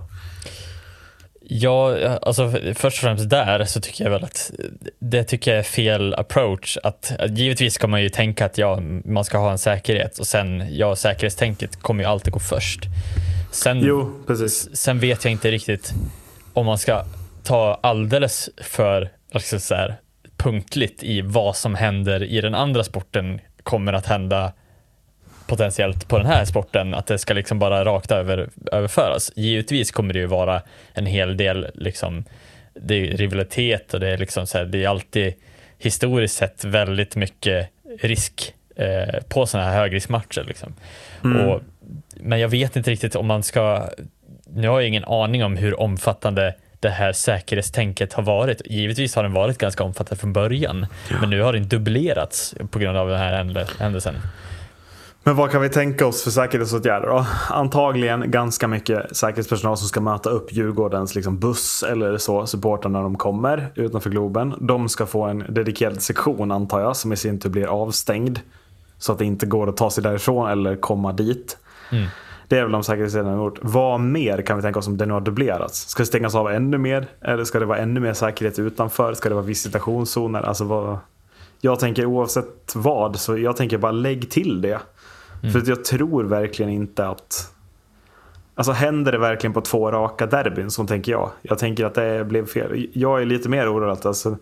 [1.48, 4.50] Ja, alltså först och främst där så tycker jag väl att
[4.98, 6.78] det tycker jag är fel approach.
[6.82, 10.26] Att, att givetvis ska man ju tänka att ja, man ska ha en säkerhet och
[10.26, 12.80] sen, ja, säkerhetstänket kommer ju alltid gå först.
[13.50, 14.24] Sen, Jo,
[14.72, 15.94] sen vet jag inte riktigt
[16.52, 17.04] om man ska
[17.42, 19.96] ta alldeles för alltså så här,
[20.36, 24.52] punktligt i vad som händer i den andra sporten kommer att hända
[25.46, 29.32] potentiellt på den här sporten, att det ska liksom bara rakt över, överföras.
[29.36, 32.24] Givetvis kommer det ju vara en hel del liksom,
[32.74, 35.34] det är rivalitet och det är liksom så här, det är alltid
[35.78, 37.68] historiskt sett väldigt mycket
[38.00, 40.44] risk eh, på sådana här högriskmatcher.
[40.44, 40.74] Liksom.
[41.48, 41.60] Och,
[42.16, 43.88] men jag vet inte riktigt om man ska,
[44.46, 48.62] nu har jag ingen aning om hur omfattande det här säkerhetstänket har varit.
[48.64, 50.86] Givetvis har den varit ganska omfattande från början,
[51.20, 54.14] men nu har den dubblerats på grund av den här händel- händelsen.
[55.26, 57.26] Men vad kan vi tänka oss för säkerhetsåtgärder då?
[57.50, 63.02] Antagligen ganska mycket säkerhetspersonal som ska möta upp Djurgårdens liksom buss eller så, supportrarna när
[63.02, 64.54] de kommer utanför Globen.
[64.60, 68.38] De ska få en dedikerad sektion antar jag, som i sin tur blir avstängd.
[68.98, 71.56] Så att det inte går att ta sig därifrån eller komma dit.
[72.48, 73.58] Det är väl de har gjort.
[73.62, 75.88] Vad mer kan vi tänka oss om det nu har dubblerats?
[75.88, 77.06] Ska det stängas av ännu mer?
[77.20, 79.14] Eller ska det vara ännu mer säkerhet utanför?
[79.14, 80.42] Ska det vara visitationszoner?
[80.42, 80.98] Alltså vad...
[81.60, 84.80] Jag tänker oavsett vad, så jag tänker bara lägg till det.
[85.44, 85.52] Mm.
[85.52, 87.50] För att jag tror verkligen inte att...
[88.54, 91.30] Alltså händer det verkligen på två raka derbyn, så tänker jag.
[91.42, 92.86] Jag tänker att det blev fel.
[92.92, 94.36] Jag är lite mer orolig att alltså,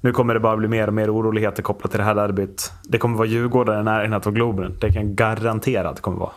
[0.00, 2.72] nu kommer det bara bli mer och mer oroligheter kopplat till det här derbyt.
[2.84, 4.76] Det kommer vara Djurgården i närheten av Globen.
[4.80, 6.32] Det kan jag garantera att det kommer vara.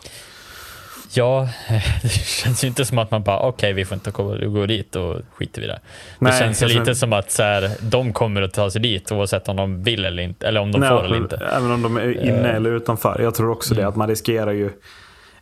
[1.13, 1.49] Ja,
[2.01, 4.11] det känns ju inte som att man bara okej, vi får inte
[4.47, 5.79] gå, dit och skiter vi det.
[6.19, 8.81] Nej, det känns ju alltså- lite som att så här, de kommer att ta sig
[8.81, 11.35] dit oavsett om de vill eller inte, eller om de Nej, får eller inte.
[11.57, 12.55] Även om de är inne Eh.
[12.55, 13.19] eller utanför.
[13.21, 14.69] Jag tror också det, att man riskerar ju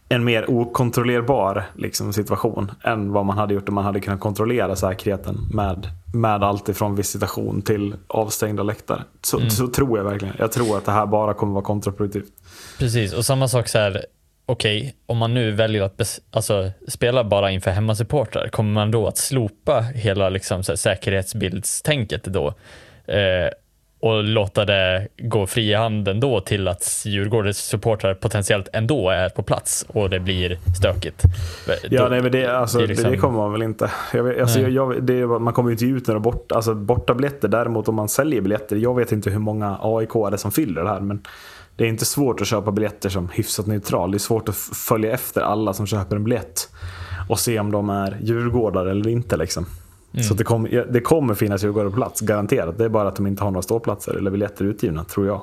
[0.10, 4.76] en mer okontrollerbar liksom, situation än vad man hade gjort om man hade kunnat kontrollera
[4.76, 9.04] säkerheten med, med allt ifrån visitation till avstängda läktare.
[9.22, 9.50] Så, Mm.
[9.50, 10.36] så tror jag verkligen.
[10.40, 12.26] Jag tror att det här bara kommer vara kontraproduktivt.
[12.80, 14.06] Precis, och samma sak så här,
[14.46, 19.08] okej, om man nu väljer att bes- alltså, spela bara inför hemmasupportrar, kommer man då
[19.08, 22.48] att slopa hela liksom, så säkerhetsbildstänket då?
[23.08, 23.50] Eh,
[24.00, 29.44] och låta det gå fri hand ändå till att Djurgårdens supportrar potentiellt ändå är på
[29.44, 31.24] plats och det blir stökigt.
[31.90, 33.92] Ja, Då- nej, men det, alltså, det liksom- det kommer man väl inte.
[34.14, 37.48] Jag, alltså, jag, det, man kommer ju inte ut några bort, alltså, borta biljetter.
[37.48, 38.76] Däremot om man säljer biljetter.
[38.76, 41.00] Jag vet inte hur många AIK är det som fyller det här.
[41.00, 41.22] Men
[41.76, 44.12] det är inte svårt att köpa biljetter som hyfsat neutral.
[44.12, 46.70] Det är svårt att följa efter alla som köper en biljett.
[47.30, 49.38] Och se om de är djurgårdare eller inte.
[49.38, 49.66] Liksom.
[50.14, 50.24] Mm.
[50.24, 52.78] Så det, kom, det kommer finnas djurgårdare på plats, garanterat.
[52.78, 55.42] Det är bara att de inte har några ståplatser eller biljetter utgivna, tror jag.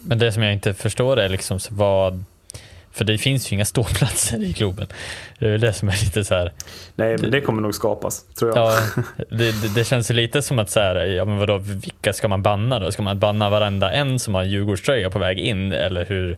[0.00, 2.24] Men det som jag inte förstår är liksom vad,
[2.92, 4.86] för det finns ju inga ståplatser i Globen.
[5.38, 6.52] Det är det som är lite så här,
[6.94, 8.58] Nej, men det kommer nog skapas, tror jag.
[8.58, 8.78] ja,
[9.30, 12.28] det, det, det känns ju lite som att så här, ja men vadå, vilka ska
[12.28, 12.92] man banna då?
[12.92, 16.36] Ska man banna varenda en som har Djurgårdströja på väg in eller hur,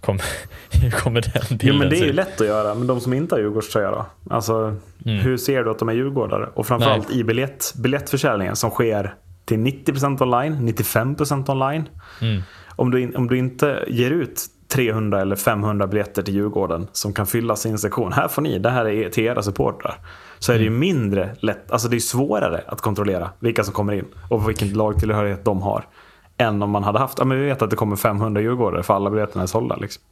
[0.00, 0.18] kom,
[0.82, 3.12] hur kommer den bilden Jo men det är ju lätt att göra, men de som
[3.12, 4.06] inte har Djurgårdströja då?
[4.30, 6.48] Alltså, hur ser du att de är djurgårdare?
[6.54, 11.88] Och framförallt i biljett, biljettförsäljningen som sker till 90% online, 95% online.
[12.20, 12.42] Mm.
[12.76, 17.26] Om, du om du inte ger ut 300 eller 500 biljetter till Djurgården som kan
[17.26, 18.12] fylla sin sektion.
[18.12, 19.98] Här får ni, det här är till era supportrar.
[20.38, 20.80] Så är det ju Mm.
[20.80, 25.44] mindre lätt, alltså det är svårare att kontrollera vilka som kommer in och vilken lagtillhörighet
[25.44, 25.84] de har.
[26.40, 28.94] än om man hade haft, ja men vi vet att det kommer 500 djurgårdare för
[28.94, 29.76] alla biljetterna är sålda.
[29.76, 30.02] Liksom.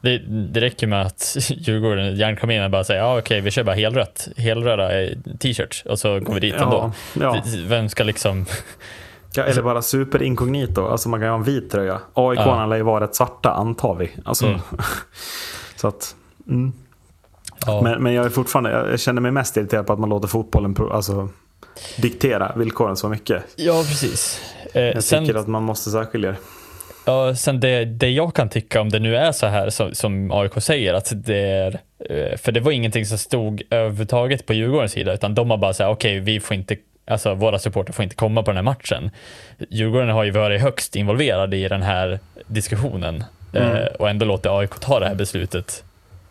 [0.00, 4.28] Det, det räcker med att Djurgården, järnkaminen bara säger ja okej vi kör bara helrött,
[4.36, 5.10] helröda eh,
[5.40, 6.92] t-shirts och så går vi dit ändå.
[7.20, 7.42] ja.
[7.66, 8.46] Vem ska liksom,
[9.44, 12.00] eller bara super incognito, alltså man kan ju ha en vit tröja.
[12.14, 12.66] aik Ja.
[12.66, 14.10] lär ju vara rätt svarta antar vi.
[14.24, 14.60] Alltså, Mm.
[15.76, 16.14] så att,
[16.48, 16.72] mm.
[17.66, 20.28] ja, men, men jag är fortfarande, jag känner mig mest irriterad på att man låter
[20.28, 21.28] fotbollen alltså,
[21.96, 23.42] diktera villkoren så mycket.
[23.56, 24.40] ja precis.
[24.74, 26.36] Eh, Jag sen, tycker att man måste särskilja det.
[27.04, 30.30] ja, sen det, det jag kan tycka om det nu är så här som, som
[30.32, 34.92] AIK säger att det är, eh, för det var ingenting som stod överhuvudtaget på Djurgårdens
[34.92, 38.16] sida utan de har bara sagt okej vi får inte Alltså våra supporter får inte
[38.16, 39.10] komma på den här matchen.
[39.70, 44.70] Djurgården har ju varit högst involverade i den här diskussionen eh, och ändå låter AIK
[44.80, 45.84] ta det här beslutet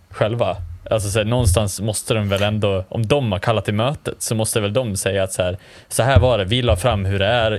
[0.10, 0.58] själva.
[0.90, 4.36] Alltså så här, någonstans måste de väl ändå, om de har kallat till mötet så
[4.36, 5.58] måste väl de säga att så här,
[5.88, 7.52] så här var det, vi la fram hur det är,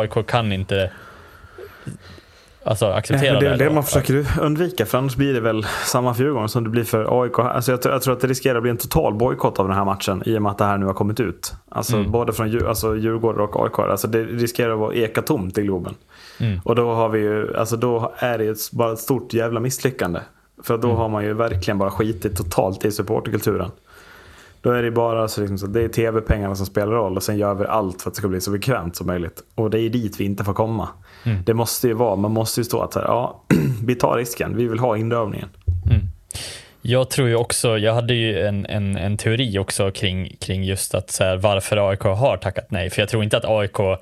[0.00, 0.90] AIK kan inte
[2.64, 3.70] alltså, acceptera det är det.
[3.70, 7.22] man försöker undvika, för annars blir det väl samma för Djurgården som det blir för
[7.22, 7.38] AIK.
[7.38, 9.76] Alltså jag, tror- jag tror att det riskerar att bli en total bojkott av den
[9.76, 11.54] här matchen i och med att det här nu har kommit ut.
[11.68, 12.10] Alltså Mm.
[12.10, 13.78] både från alltså Djurgården och AIK.
[13.78, 15.94] Alltså det riskerar att vara eka tomt i Globen.
[16.40, 16.60] Mm.
[16.64, 20.20] Och då har vi ju, alltså då är det ju bara ett stort jävla misslyckande.
[20.62, 20.98] För då Mm.
[20.98, 23.70] har man ju verkligen bara skitit totalt i supporterkulturen.
[24.60, 27.38] Då är det bara så liksom så det är tv-pengarna som spelar roll och sen
[27.38, 29.42] gör vi allt för att det ska bli så bekvämt som möjligt.
[29.54, 30.88] Och det är dit vi inte får komma.
[31.24, 31.42] Mm.
[31.44, 33.44] Det måste ju vara, man måste ju stå att så här, ja,
[33.84, 35.48] vi tar risken, vi vill ha indragningen.
[36.86, 40.94] Jag tror ju också, jag hade ju en, en, en teori också kring, kring just
[40.94, 42.90] att så här, varför AIK har tackat nej.
[42.90, 44.00] För jag tror inte att AIK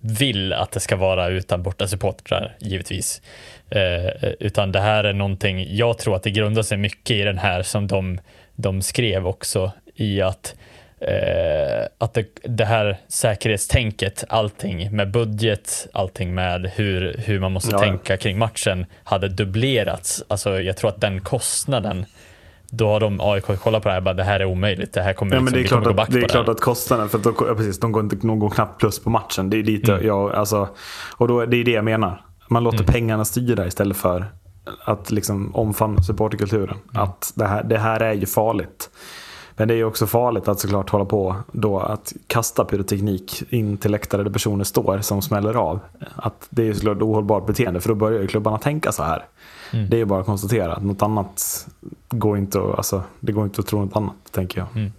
[0.00, 3.22] vill att det ska vara utan borta supportrar givetvis.
[3.70, 7.38] Eh, utan det här är någonting, jag tror att det grundar sig mycket i den
[7.38, 8.18] här som de,
[8.54, 10.54] de skrev också i att
[11.00, 17.70] eh, att det, det här säkerhetstänket, allting med budget, allting med hur, hur man måste
[17.70, 17.84] Ja, ja.
[17.84, 20.22] tänka kring matchen hade dubblerats.
[20.28, 22.04] Alltså jag tror att den kostnaden
[22.70, 24.92] då har de AIK kollat på det här och bara det här är omöjligt.
[24.92, 26.60] Det här kommer, Ja, liksom, det är klart, gå back att, det är klart att
[26.60, 29.50] kostnaden, för att de, ja, precis, de går inte de går knappt plus på matchen.
[29.50, 30.06] Det är dit Mm.
[30.06, 30.68] jag, alltså,
[31.16, 32.20] och då, är det är det jag menar.
[32.48, 32.92] Man låter Mm.
[32.92, 34.24] pengarna styra istället för
[34.84, 36.76] att liksom omfamna supporterkulturen.
[36.94, 37.02] Mm.
[37.02, 38.90] Att det här, det här är ju farligt.
[39.56, 43.76] Men det är ju också farligt att såklart hålla på då att kasta pyroteknik in
[43.76, 45.80] till läktare där personer står som smäller av.
[46.14, 49.24] Att det är ju såklart ohållbart beteende för då börjar ju klubbarna tänka så här.
[49.72, 49.90] Mm.
[49.90, 51.66] Det är ju bara att konstatera något annat
[52.08, 54.68] går inte att, alltså, det går inte att tro något annat tänker jag.
[54.74, 54.92] Mm.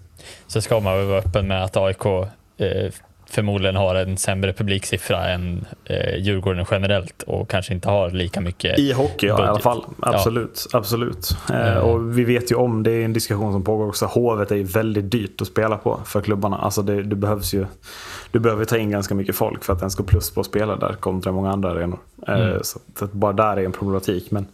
[0.48, 2.92] Så ska man väl vara öppen med att AIK eh,
[3.30, 8.80] förmodligen har en sämre publiksiffra än eh, Djurgården generellt och kanske inte har lika mycket
[8.80, 9.84] I hockey ja, i alla fall.
[10.00, 10.68] Absolut.
[10.74, 11.38] absolut.
[11.50, 11.78] Eh, Eh.
[11.78, 14.64] och vi vet ju om, det är en diskussion som pågår också, hovet är ju
[14.64, 16.58] väldigt dyrt att spela på för klubbarna.
[16.58, 17.66] Alltså det, det behövs ju,
[18.32, 20.76] du behöver ta in ganska mycket folk för att ens gå plus på att spela
[20.76, 22.00] där kontra många andra arenor.
[22.28, 22.60] Eh, Mm.
[22.64, 24.32] så att bara där är en problematik.
[24.32, 24.48] Men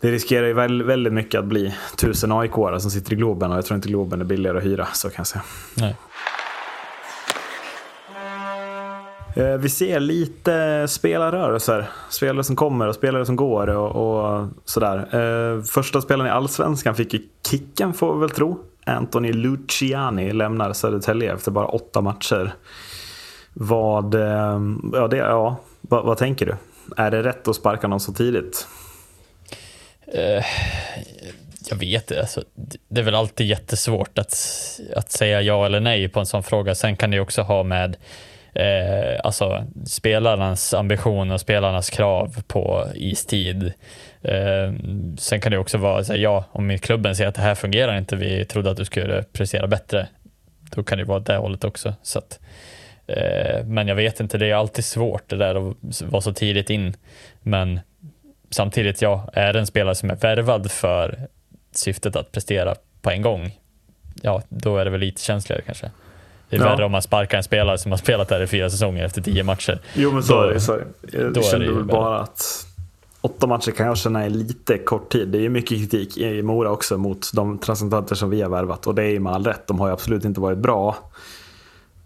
[0.00, 3.56] det riskerar ju väl, väldigt mycket att bli tusen aik som sitter i Globen och
[3.56, 5.42] jag tror inte Globen är billigare att hyra, så kan jag säga.
[5.74, 5.96] Nej.
[9.34, 11.86] Eh, vi ser lite spelarrörelser.
[12.10, 14.98] Spelare som kommer och spelare som går och, och sådär.
[14.98, 17.20] Eh, första spelaren i Allsvenskan fick ju
[17.50, 18.58] kicken får vi väl tro.
[18.86, 22.54] Anthony Luciani lämnar Södertälje efter bara åtta matcher.
[23.52, 24.60] Vad, eh,
[24.92, 26.56] ja, det, ja, vad, vad tänker du?
[26.96, 28.66] Är det rätt att sparka någon så tidigt?
[31.70, 32.20] Jag vet det.
[32.20, 32.42] Alltså,
[32.88, 34.36] det är väl alltid jättesvårt att,
[34.96, 36.74] att säga ja eller nej på en sån fråga.
[36.74, 37.96] Sen kan det ju också ha med
[38.54, 43.72] eh, alltså, spelarnas ambition och spelarnas krav på istid.
[44.22, 44.72] Eh,
[45.18, 47.98] sen kan det också vara så här, ja, om klubben säger att det här fungerar
[47.98, 50.08] inte, vi trodde att du skulle prestera bättre.
[50.74, 51.94] Då kan det vara det hållet också.
[52.02, 52.40] Så att,
[53.06, 56.70] eh, men jag vet inte, det är alltid svårt det där att vara så tidigt
[56.70, 56.96] in.
[57.42, 57.80] Men
[58.50, 61.18] samtidigt, ja, är det en spelare som är värvad för
[61.72, 63.58] syftet att prestera på en gång,
[64.22, 65.90] ja, då är det väl lite känsligare kanske.
[66.58, 66.76] Det är Ja.
[66.76, 69.44] värre om man sparkar en spelare som har spelat där i fyra säsonger efter tio
[69.44, 69.78] matcher.
[69.94, 70.60] Jo men så Då- är det.
[70.60, 71.18] Så är det.
[71.18, 72.66] då Jag är kände väl bara att
[73.20, 75.28] åtta matcher kan jag känna är lite kort tid.
[75.28, 78.86] Det är ju mycket kritik i Mora också mot de transcendenter som vi har värvat.
[78.86, 79.66] Och det är ju med all rätt.
[79.66, 80.96] De har ju absolut inte varit bra.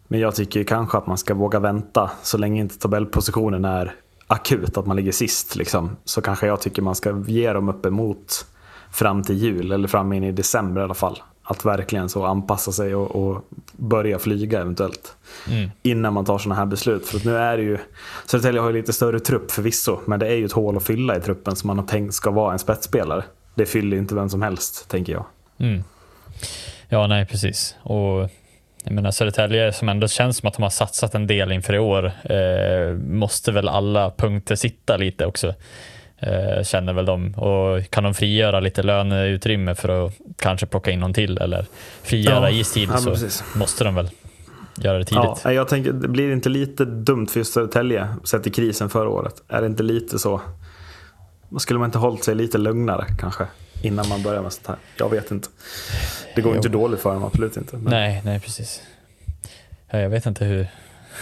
[0.09, 3.95] Men jag tycker kanske att man ska våga vänta så länge inte tabellpositionen är
[4.27, 5.57] akut, att man ligger sist.
[5.57, 5.97] Liksom.
[6.05, 8.47] Så kanske jag tycker man ska ge dem uppemot
[8.93, 11.23] fram till jul eller fram in i december i alla fall.
[11.51, 15.15] Att verkligen så anpassa sig och, och börja flyga eventuellt.
[15.51, 15.71] Mm.
[15.83, 17.07] Innan man tar sådana här beslut.
[17.07, 17.79] För nu är det ju,
[18.27, 20.01] Södertälje har ju lite större trupp förvisso.
[20.07, 22.31] Men det är ju ett hål att fylla i truppen som man har tänkt ska
[22.31, 23.25] vara en spetsspelare.
[23.55, 25.25] Det fyller inte vem som helst, tänker jag.
[25.59, 25.85] Mm.
[26.89, 27.75] Ja, nej, precis.
[27.83, 28.31] Och
[28.85, 31.79] Jag menar Södertälje som ändå känns som att de har satsat en del inför i
[31.79, 32.07] år.
[32.07, 35.55] Eh, måste väl alla punkter sitta lite också.
[36.21, 37.35] Eh, känner väl de.
[37.35, 41.67] Och kan de frigöra lite löneutrymme för att kanske plocka in någon till eller
[42.03, 43.45] frigöra Ja, istid ja, så precis.
[43.55, 44.11] måste de väl
[44.77, 45.41] göra det tidigt.
[45.45, 49.09] Ja, jag tänker, det blir inte lite dumt för just Södertälje sett i krisen förra
[49.09, 49.35] året?
[49.49, 50.41] Är det inte lite så?
[51.59, 53.45] Skulle man inte hållit sig lite lugnare kanske?
[53.83, 54.77] Innan man börjar med sånt här.
[54.99, 55.49] Jag vet inte.
[56.35, 56.57] Det går Jo.
[56.57, 57.77] inte dåligt för dem, absolut inte.
[57.77, 58.83] Men, Nej, nej precis.
[59.91, 60.67] Ja, jag vet inte hur,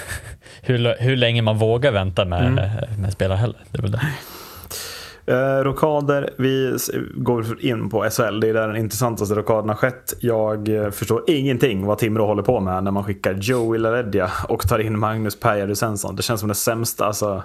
[0.62, 3.00] hur, hur länge man vågar vänta med, Mm.
[3.00, 3.64] med spelare heller.
[3.70, 4.00] Det är väl det.
[5.28, 6.76] Eh, rockader, vi
[7.14, 8.40] går in på SHL.
[8.40, 10.14] Det är där den intressantaste rockaden har skett.
[10.20, 14.68] Jag eh, förstår ingenting vad Timrå håller på med när man skickar Joey LaReggia och
[14.68, 16.16] tar in Magnus Pääjärvi Svensson.
[16.16, 17.06] Det känns som det sämsta.
[17.06, 17.42] Alltså,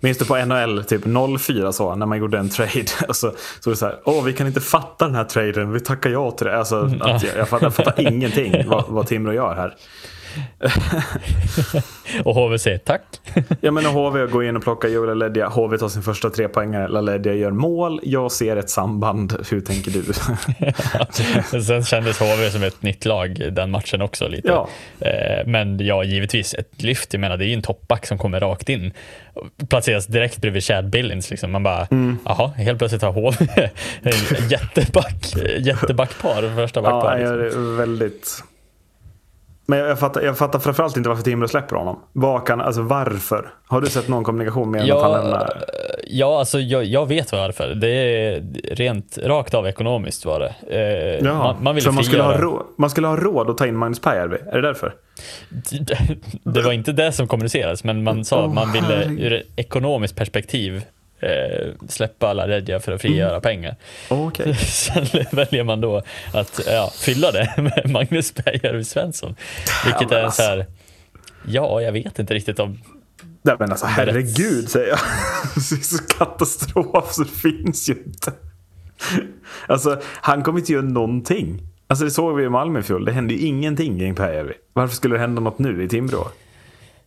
[0.00, 1.02] minns du på NHL typ
[1.38, 2.86] 04 så, när man gjorde en trade?
[3.08, 5.72] Och så, så var det så här, åh vi kan inte fatta den här traden,
[5.72, 6.58] vi tackar ja till det.
[6.58, 9.76] Alltså, att jag, jag, fattar, jag fattar ingenting vad, vad Timrå gör här.
[12.24, 13.02] Och HV säger tack.
[13.60, 15.48] Jag menar HV går in och plockar Joel LaLeggia.
[15.48, 16.88] HV tar sin första trepoängare.
[16.88, 18.00] LaLeggia gör mål.
[18.02, 19.46] Jag ser ett samband.
[19.50, 20.02] Hur tänker du?
[21.62, 24.48] Sen kändes HV som ett nytt lag den matchen också lite.
[24.48, 24.68] Ja.
[25.00, 27.12] Eh, Men ja, givetvis ett lyft.
[27.14, 28.92] Jag menar, det är ju en toppback som kommer rakt in.
[29.68, 31.30] Placeras direkt bredvid Chad Billings.
[31.30, 31.52] Liksom.
[31.52, 32.18] Man bara, Mm.
[32.56, 33.46] helt plötsligt har HV
[34.50, 37.18] jätteback, jättebackpar, första ja, backpar.
[37.18, 37.72] jag Liksom.
[37.72, 38.44] är väldigt...
[39.70, 42.00] Men jag fattar, jag fattar framförallt inte varför Timrå släpper honom.
[42.12, 43.50] Vad kan, alltså varför?
[43.66, 45.64] Har du sett någon kommunikation med än att han Ja, lämnar?
[46.06, 47.68] ja, alltså jag, jag vet varför.
[47.74, 48.42] Det är
[48.74, 50.54] rent rakt av ekonomiskt var det.
[50.70, 53.66] Eh, Ja, man, man ville man skulle, ha råd, man skulle ha råd att ta
[53.66, 54.36] in Magnus Pääjärvi.
[54.46, 54.94] Är det därför?
[56.44, 59.20] Det var inte det som kommunicerades, men man sa att man ville herregud.
[59.20, 60.82] ur ett ekonomiskt perspektiv
[61.20, 63.40] eh, släppa alla Redja för att frigöra Mm.
[63.40, 63.76] pengar.
[64.08, 64.54] Okej.
[64.66, 66.02] Sen väljer man då
[66.34, 69.34] att ja, fylla det med Magnus Pääjärvi Svensson.
[69.84, 70.42] Vilket men är alltså.
[70.42, 70.66] så här,
[71.46, 72.78] ja, jag vet inte riktigt om
[73.42, 74.98] Nej men alltså herregud säger jag.
[75.54, 78.32] Det är så katastrof så det finns ju inte.
[79.66, 81.60] Alltså han kommer inte göra någonting.
[81.86, 83.04] Alltså det såg vi i Malmö i fjol.
[83.04, 84.52] Det hände ju ingenting kring Pääjärvi.
[84.72, 86.28] Varför skulle det hända något nu i Timrå?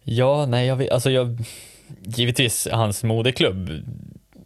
[0.04, 1.38] Ja, nej, jag vet, alltså jag,
[2.01, 3.69] givetvis hans moderklubb,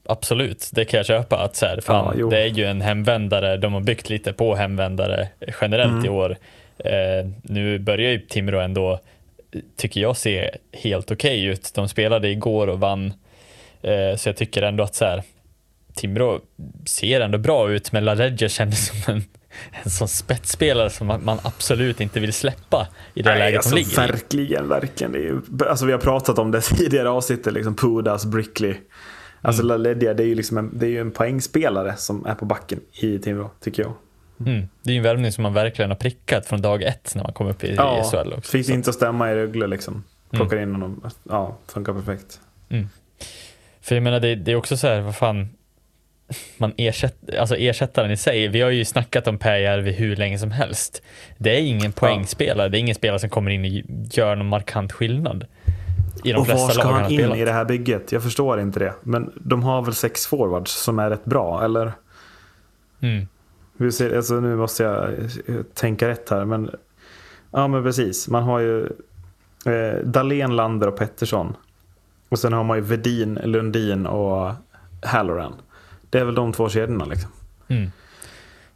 [0.06, 1.38] absolut, det kan jag köpa.
[1.38, 4.56] Att så här, fan, Ja, det är ju en hemvändare, de har byggt lite på
[4.56, 5.28] hemvändare
[5.62, 6.06] generellt Mm.
[6.06, 6.38] i år.
[6.78, 9.00] Eh, nu börjar ju Timrå ändå,
[9.78, 11.72] tycker jag, se helt okej ut.
[11.76, 13.14] De spelade igår och vann,
[13.82, 15.24] eh, så jag tycker ändå att så här,
[15.96, 16.40] Timrå
[16.86, 19.24] ser ändå bra ut, men LaReggia kändes som en,
[19.84, 23.96] en sån spetsspelare som man, absolut inte vill släppa i det läget alltså de ligger
[23.96, 25.12] verkligen, verkligen.
[25.12, 28.76] Det är ju, alltså vi har pratat om det tidigare avsnittet, liksom Pudas, Brickley.
[29.42, 29.68] Alltså Mm.
[29.68, 32.80] LaLeggia, det är ju liksom en, det är ju en poängspelare som är på backen
[32.92, 33.94] i Timrå, tycker jag.
[34.48, 34.68] Mm.
[34.84, 37.34] Det är ju en värvning som man verkligen har prickat från dag ett när man
[37.34, 37.76] kom upp i, i
[38.12, 38.52] SHL också.
[38.52, 40.04] fick det inte att stämma i Rögle liksom.
[40.30, 41.02] Plockar in honom.
[41.24, 42.40] Ja, funkar perfekt.
[43.82, 45.50] För jag menar, det, det är också så här, vad fan,
[46.58, 50.52] man ersätter, alltså ersättaren i sig, vi har ju snackat om Pääjärvi hur länge som
[50.52, 51.02] helst.
[51.38, 54.92] Det är ingen poängspelare, det är ingen spelare som kommer in och gör någon markant
[54.92, 55.46] skillnad.
[56.24, 57.38] I de Och var ska han in spelat.
[57.38, 58.12] i det här bygget?
[58.12, 58.94] Jag förstår inte det.
[59.04, 61.92] Men de har väl sex forwards som är rätt bra, eller?
[63.00, 63.28] Mm.
[63.78, 66.46] Hur ser, alltså, nu måste jag eh, tänka rätt här.
[66.46, 66.70] Men,
[67.52, 68.28] ja, men precis.
[68.28, 68.86] Man har ju
[69.66, 71.56] eh, Dahlén, Lander och Pettersson.
[72.30, 74.54] Och sen har man ju Vedin, Lundin och
[75.02, 75.54] Halloran.
[76.16, 77.30] Det är väl de två kedjorna liksom.
[77.68, 77.92] Mm.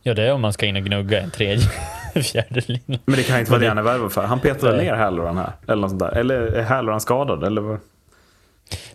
[0.02, 1.68] Ja, det är om man ska in och gnugga en tredje,
[2.24, 3.00] fjärde linje.
[3.06, 4.24] Men det kan inte vara det han är värvad för.
[4.24, 5.52] Han petade ner Halloran här.
[5.68, 6.12] Eller något sånt där.
[6.12, 7.44] Eller är Halloran skadad?
[7.44, 7.78] Eller vad?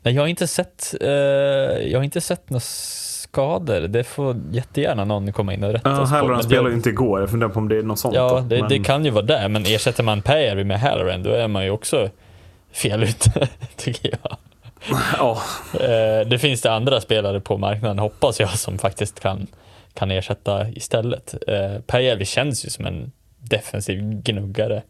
[0.02, 3.80] Nej, jag har inte sett, eh, jag har inte sett några skador.
[3.80, 6.16] Det får jättegärna någon komma in och rätta Ja, oss på.
[6.16, 7.20] Halloran spelade ju inte igår.
[7.20, 8.14] Jag funderar på om det är något sånt.
[8.14, 11.30] Ja, det, Men- det kan ju vara det, men ersätter man Pääjärvi med Halloran, då
[11.30, 12.10] är man ju också
[12.72, 14.36] fel ute, tycker jag.
[15.18, 15.42] Ja,
[15.80, 19.46] Eh, det finns det andra spelare på marknaden, hoppas jag, som faktiskt kan,
[19.94, 21.34] kan ersätta istället.
[21.48, 24.82] Eh, Pääjärvi känns ju som en defensiv gnuggare,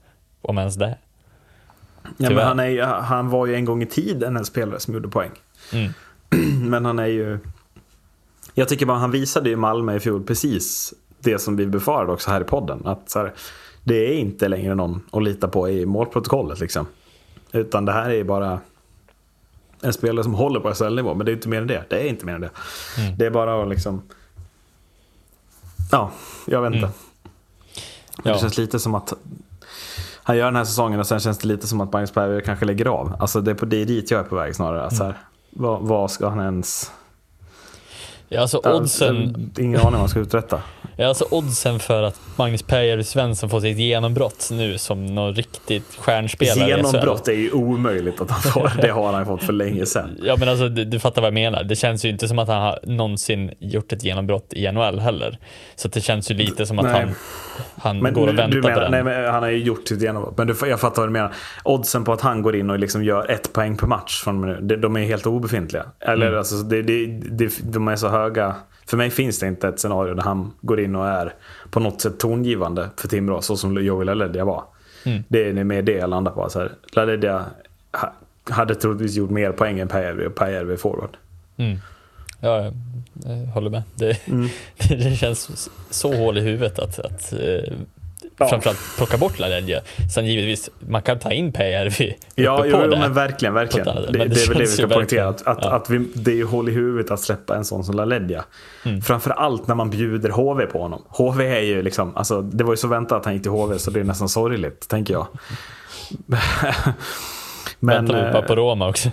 [0.42, 0.96] om ens det.
[2.16, 4.94] Ja, men han, är, ju- han var ju en gång i tiden en spelare som
[4.94, 5.30] gjorde poäng.
[5.72, 5.92] Mm.
[6.70, 7.38] Men han är ju...
[8.54, 12.30] Jag tycker bara han visade i Malmö i fjol precis det som vi befarade också
[12.30, 12.83] här i podden.
[12.85, 13.33] Att så här,
[13.83, 16.87] det är inte längre någon att lita på i målprotokollet liksom.
[17.52, 18.60] Utan det här är bara
[19.85, 21.14] en spelare som håller på SHL-nivå.
[21.14, 21.85] Men det är inte mer än det.
[21.88, 22.50] Det är inte mer än det.
[22.98, 23.16] Mm.
[23.16, 24.02] Det är bara att liksom...
[25.90, 26.10] Ja,
[26.46, 26.87] jag vet inte.
[26.87, 26.92] Mm.
[28.22, 28.32] Ja.
[28.32, 29.12] Det känns lite som att
[30.22, 32.64] han gör den här säsongen och sen känns det lite som att Magnus Berg kanske
[32.64, 33.16] lägger av.
[33.18, 34.85] Alltså det är, på, det är dit jag är på väg snarare.
[34.85, 35.18] Att så här,
[35.50, 36.92] vad, vad ska han ens...
[38.29, 40.60] Ja, alltså oddsen, Ingen aning vad han ska uträtta.
[40.96, 45.96] ja, alltså oddsen för att Magnus Pejer Svensson får sitt genombrott nu som någon riktigt
[45.98, 46.68] stjärnspelare.
[46.68, 48.72] Genombrott är ju omöjligt att han får.
[48.83, 50.18] Det har han fått för länge sedan.
[50.22, 51.64] Ja men alltså du, du fattar vad jag menar.
[51.64, 55.38] Det känns ju inte som att han har någonsin gjort ett genombrott i NHL heller.
[55.77, 56.94] Så det känns ju lite som att Nej.
[57.00, 57.14] han,
[57.77, 58.90] han Men går och väntar menar, på den.
[58.90, 60.38] nej, men han har ju gjort sitt genombrott.
[60.38, 61.33] Men du, jag fattar vad du menar.
[61.64, 64.96] Oddsen på att han går in och liksom gör ett poäng per match, från de
[64.96, 65.85] är helt obefintliga.
[66.00, 66.38] Eller Mm.
[66.38, 68.54] alltså, det, det, det, de är så höga.
[68.87, 71.35] För mig finns det inte ett scenario där han går in och är
[71.71, 74.65] på något sätt tongivande för Timrå, så som Joel LaLeggia var.
[75.04, 75.23] Mm.
[75.29, 76.48] Det är mer det jag landar på.
[76.50, 76.73] Så här.
[76.92, 77.44] LaLeggia
[77.92, 78.12] ha-
[78.54, 81.17] hade troligtvis gjort mer poäng än Pääjärvi och Pääjärvi är forward.
[81.56, 81.79] Mm.
[82.40, 82.73] Ja,
[83.25, 83.83] jag håller med.
[83.94, 84.48] Det, Mm.
[84.88, 87.73] det, det känns så hål i huvudet att, att eh,
[88.38, 88.48] Ja.
[88.48, 89.81] framförallt plocka bort LaLeggia.
[90.14, 92.98] Sen givetvis, man kan ta in PRV Ja, uppe jo, på jo, det.
[92.98, 93.87] men verkligen, verkligen.
[93.87, 95.29] Det, det, det är väl det vi ska poängtera.
[95.29, 95.70] Att, att, ja.
[95.70, 98.44] att vi, det är ju håll i huvudet att släppa en sån som LaLeggia.
[98.85, 99.02] Mm.
[99.02, 101.02] Framförallt när man bjuder HV på honom.
[101.08, 103.79] HV är ju liksom, alltså, det var ju så väntat att han gick till HV
[103.79, 105.27] så det är nästan sorgligt, tänker jag.
[107.81, 109.10] Men, Väntar vi bara på eh, Roma också.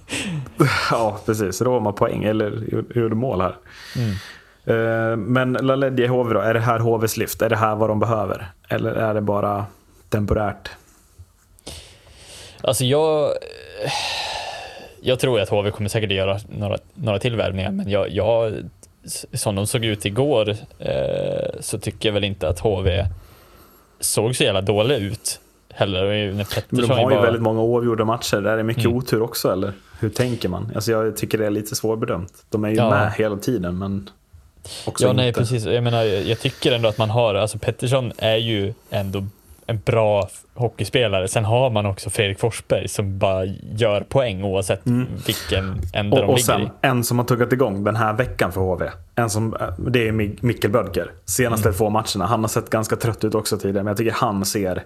[0.90, 1.62] ja, precis.
[1.62, 2.64] Roma poäng, eller
[2.98, 3.56] gjorde mål här.
[3.96, 4.14] Mm.
[4.68, 5.56] Eh, Men
[5.98, 7.42] i HV då, är det här HVs lyft?
[7.42, 8.46] Är det här vad de behöver?
[8.68, 9.66] Eller är det bara
[10.08, 10.70] temporärt?
[12.60, 13.30] Alltså jag...
[15.00, 18.54] Jag tror att HV kommer säkert göra några, några till värvningar, men jag, jag,
[19.32, 20.48] som de såg ut igår
[20.78, 23.06] eh, så tycker jag väl inte att HV
[24.00, 25.40] såg så jävla dåliga ut
[25.70, 26.32] heller.
[26.32, 28.36] Men de har ju var- väldigt många oavgjorda matcher.
[28.36, 28.96] Där är det mycket Mm.
[28.96, 29.72] otur också, eller?
[30.00, 30.72] Hur tänker man?
[30.74, 32.32] Alltså jag tycker det är lite svårbedömt.
[32.50, 32.90] De är ju Ja.
[32.90, 34.10] med hela tiden, men
[34.86, 35.40] också Ja, nej inte.
[35.40, 35.64] precis.
[35.64, 39.24] Jag menar, jag tycker ändå att man har, alltså Pettersson är ju ändå
[39.66, 41.28] en bra hockeyspelare.
[41.28, 43.44] Sen har man också Fredrik Forsberg som bara
[43.76, 44.80] gör poäng oavsett
[45.26, 46.68] vilken ände Och, de och ligger sen i.
[46.80, 48.90] en som har tuggat igång den här veckan för HV.
[49.14, 51.10] En som, eh, det är Mi- Mikkel Bödker.
[51.24, 51.78] Senaste Mm.
[51.78, 52.26] två matcherna.
[52.26, 54.82] Han har sett ganska trött ut också tidigare, men jag tycker han ser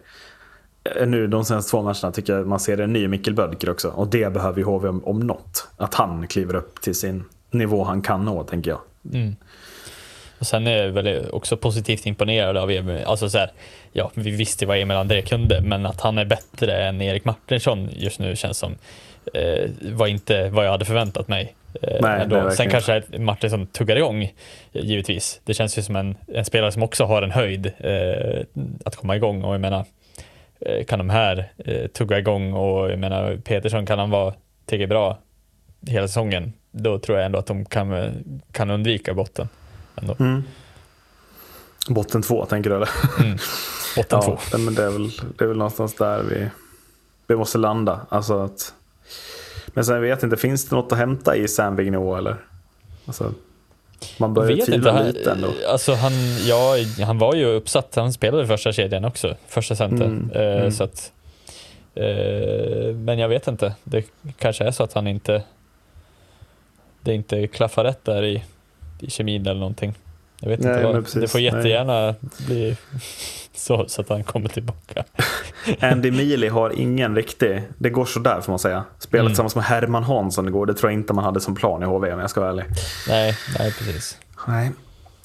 [0.97, 3.89] eh, nu de senaste två matcherna tycker jag man ser en ny Mikkel Bödker också.
[3.89, 5.69] Och det behöver ju HV om, om något.
[5.77, 8.81] Att han kliver upp till sin nivå han kan nå, tänker jag.
[10.39, 13.05] Och sen är jag väl också positivt imponerad av Emil.
[13.05, 13.51] Alltså så här,
[13.93, 17.89] ja, vi visste vad Emil André kunde, men att han är bättre än Erik Martinsson
[17.93, 18.75] just nu känns som
[19.35, 21.55] eh, var inte vad jag hade förväntat mig.
[21.83, 24.31] Eh, Nej, nej, Sen kanske Martinsson tuggar igång, eh,
[24.73, 25.41] givetvis.
[25.45, 28.43] Det känns ju som en, en spelare som också har en höjd eh,
[28.85, 29.85] att komma igång och jag menar,
[30.61, 34.35] eh, kan de här eh, tugga igång och jag menar, Petersson kan han vara
[34.67, 35.19] tillräckligt bra
[35.87, 38.13] hela säsongen, då tror jag ändå att de kan,
[38.53, 39.49] kan undvika botten.
[39.97, 40.17] Ändå.
[41.89, 42.91] Botten två, tänker du eller?
[43.97, 44.39] Botten två.
[44.53, 45.09] Ja, men det är, väl,
[45.39, 46.49] det är väl någonstans där vi,
[47.27, 48.01] vi måste landa.
[48.09, 48.75] Alltså att,
[49.67, 52.37] men sen vet jag inte, finns det något att hämta i Sam Vigneault eller?
[53.07, 53.33] Alltså,
[54.19, 55.19] man börjar vet tvivla inte.
[55.19, 55.53] lite Han, ändå.
[55.69, 56.13] alltså han,
[56.47, 57.95] ja, han var ju uppsatt.
[57.97, 60.05] Han spelade i första kedjan också, första center.
[60.05, 60.71] Mm, Eh, mm.
[60.73, 61.13] Så att,
[61.95, 63.75] eh, men jag vet inte.
[63.85, 64.05] Det
[64.39, 65.43] kanske är så att han inte
[67.03, 68.45] det inte klaffar rätt där i,
[69.01, 69.95] i kemin eller någonting.
[70.41, 70.85] Jag vet Nej, inte.
[70.85, 71.05] Vad.
[71.05, 71.21] precis.
[71.21, 72.15] Det får jättegärna
[72.47, 72.77] bli
[73.55, 75.05] så, så att han kommer tillbaka.
[75.81, 78.85] Andy Mealy har ingen riktig, det går sådär får man säga.
[78.99, 79.31] Spelat Mm.
[79.31, 82.13] tillsammans med Herman Hansson igår, det tror jag inte man hade som plan i HV
[82.13, 82.65] om jag ska vara ärlig.
[83.09, 84.19] nej, nej precis.
[84.49, 84.67] Nej.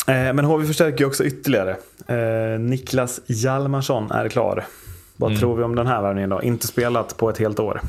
[0.07, 1.75] Eh, Men HV förstärker ju också ytterligare.
[2.07, 4.65] Eh, Niklas Hjalmarsson är klar.
[5.17, 5.39] Vad Mm.
[5.39, 6.41] tror vi om den här värvningen då?
[6.43, 7.81] Inte spelat på ett helt år.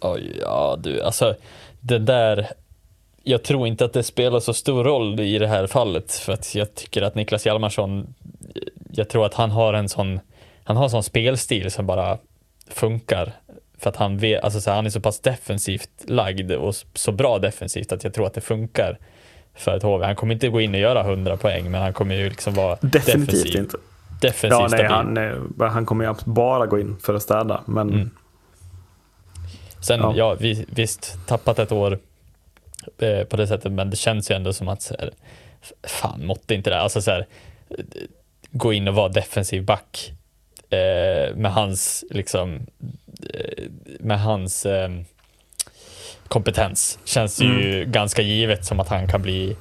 [0.00, 1.34] Oj, ja du, alltså
[1.80, 2.46] det där.
[3.28, 6.54] Jag tror inte att det spelar så stor roll i det här fallet för att
[6.54, 8.14] jag tycker att Niklas Hjalmarsson,
[8.90, 10.20] jag tror att han har en sån,
[10.64, 12.18] han har en sån spelstil som bara
[12.70, 13.32] funkar.
[13.78, 17.12] För att han, vet, alltså så här, han är så pass defensivt lagd och så
[17.12, 18.98] bra defensivt att jag tror att det funkar
[19.54, 20.04] för ett HV.
[20.06, 22.76] Han kommer inte gå in och göra 100 poäng men han kommer ju liksom vara
[22.80, 23.76] Definitivt defensiv, inte.
[24.20, 25.16] defensivt Ja, nej, han,
[25.60, 27.60] eh, han kommer ju bara gå in för att städa.
[27.66, 28.10] Men Mm.
[29.80, 30.12] Sen, Ja.
[30.16, 31.98] ja, vi, visst, tappat ett år
[32.98, 35.10] eh, på det sättet, men det känns ju ändå som att så här,
[35.82, 36.80] fan, måtte inte det.
[36.80, 37.26] Alltså så här,
[37.70, 37.84] eh,
[38.50, 40.12] gå in och vara defensiv back
[40.70, 42.66] eh, med hans, liksom,
[43.34, 43.64] eh,
[44.00, 44.90] med hans eh,
[46.28, 46.98] kompetens.
[47.04, 49.56] Känns ju ganska givet som att han kan bli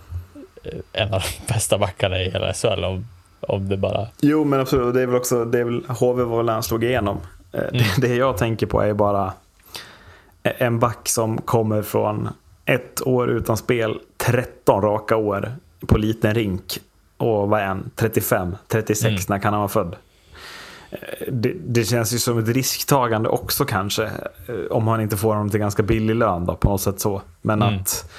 [0.93, 3.07] en av de bästa backarna i hela SHL om,
[3.39, 4.07] om det bara...
[4.21, 4.93] Jo, men absolut.
[4.93, 7.17] Det är väl också, det är väl, HV var väl han slog igenom.
[7.53, 7.67] Mm.
[7.71, 9.33] Det, det jag tänker på är bara
[10.43, 12.29] en back som kommer från
[12.67, 15.55] ett år utan spel, 13 raka år
[15.87, 16.79] på liten rink.
[17.17, 17.91] Och vad är han?
[17.95, 19.19] 35, 36, Mm.
[19.29, 19.95] när kan han vara född?
[20.91, 20.97] Eh,
[21.31, 24.03] Det, det känns ju som ett risktagande också kanske.
[24.03, 27.21] eh, Om han inte får honom till ganska billig lön då, på något sätt så.
[27.41, 27.75] Men Mm.
[27.79, 28.09] att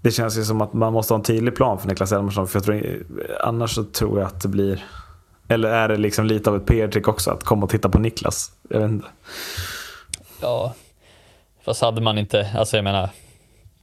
[0.00, 2.48] det känns ju som att man måste ha en tydlig plan för Niklas Hjalmarsson.
[2.48, 3.04] För jag tror,
[3.40, 4.84] annars så tror jag att det blir...
[5.48, 8.52] Eller är det liksom lite av ett PR-trick också att komma och titta på Niklas?
[8.68, 9.08] Jag vet inte.
[10.40, 10.74] Ja,
[11.64, 13.08] fast hade man inte, alltså jag menar,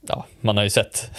[0.08, 1.10] ja, man har ju sett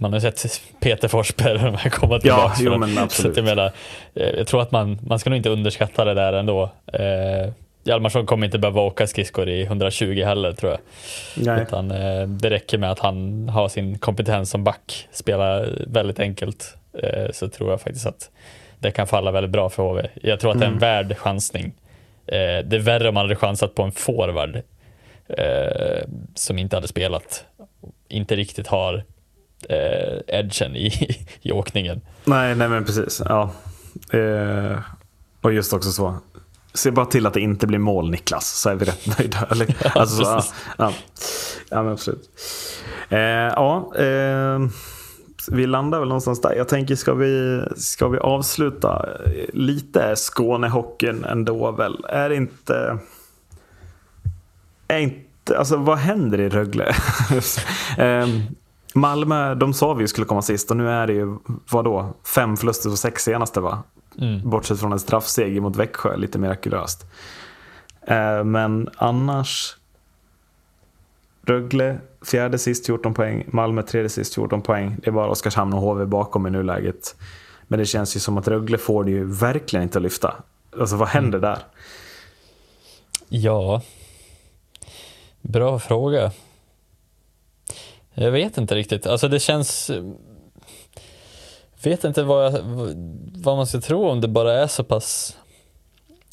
[0.00, 2.54] man har sett Peter Forsberg komma tillbaka.
[2.58, 3.36] Ja, jo, men absolut.
[3.36, 3.72] jag, menar,
[4.14, 6.70] eh, jag tror att man, man ska nog inte underskatta det där ändå.
[6.92, 7.52] Eh,
[7.84, 10.80] Hjalmarsson kommer inte behöva åka skridskor i 120 heller tror jag.
[11.46, 11.62] Nej.
[11.62, 16.76] Utan, eh, det räcker med att han har sin kompetens som back, spelar väldigt enkelt.
[17.02, 18.30] Eh, så tror jag faktiskt att
[18.78, 20.08] det kan falla väldigt bra för HV.
[20.22, 21.72] Jag tror att det är en värd chansning.
[22.26, 24.62] Eh, det är värre om man hade chansat på en forward
[25.28, 26.02] eh,
[26.34, 27.44] som inte hade spelat,
[28.08, 29.04] inte riktigt har
[29.68, 30.92] eh, edgen i,
[31.42, 32.00] i åkningen.
[32.24, 33.22] Nej, nej men precis.
[33.24, 33.50] Ja.
[34.18, 34.78] Eh,
[35.40, 36.16] och just också så.
[36.74, 39.48] Se bara till att det inte blir mål Niklas, så är vi rätt nöjda.
[39.50, 40.44] Eller, alltså, så, ja,
[40.78, 40.92] ja.
[41.70, 42.30] ja, men absolut.
[43.08, 44.58] Eh, ja, eh,
[45.50, 46.54] vi landar väl någonstans där.
[46.54, 49.08] Jag tänker, ska vi, ska vi avsluta
[49.52, 52.04] lite Skånehockeyn ändå väl?
[52.08, 52.98] Är inte...
[54.88, 56.84] Är inte alltså vad händer i Rögle?
[57.98, 58.28] eh,
[58.94, 61.36] Malmö, de sa vi skulle komma sist och nu är det ju,
[61.70, 63.82] vadå, fem förluster och sex senaste va?
[64.44, 67.06] Bortsett från en straffseger mot Växjö, lite mirakulöst.
[68.02, 69.76] Eh, men annars,
[71.46, 74.96] Rögle fjärde sist 14 poäng, Malmö tredje sist 14 poäng.
[75.02, 77.16] Det är bara Oskarshamn och HV bakom i nuläget.
[77.68, 80.34] Men det känns ju som att Rögle får det ju verkligen inte att lyfta.
[80.80, 81.58] Alltså vad händer där?
[83.28, 83.82] Ja,
[85.40, 86.32] bra fråga.
[88.14, 89.06] Jag vet inte riktigt.
[89.06, 89.90] Alltså det känns...
[91.82, 92.62] Vet inte vad, jag,
[93.34, 95.36] vad man ska tro om det bara är så pass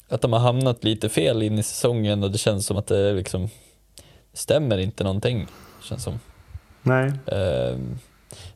[0.08, 3.12] att de har hamnat lite fel in i säsongen och det känns som att det
[3.12, 3.48] liksom
[4.32, 5.46] stämmer inte någonting.
[5.82, 6.20] Känns som.
[6.82, 7.12] Nej.
[7.26, 7.76] Eh,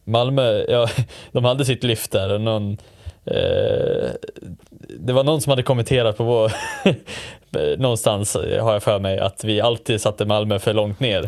[0.05, 0.89] Malmö, ja,
[1.33, 2.79] de hade sitt lyft där och någon
[3.25, 4.11] eh,
[4.89, 6.53] det var någon som hade kommenterat på vår
[7.79, 11.27] någonstans har jag för mig att vi alltid satte Malmö för långt ner.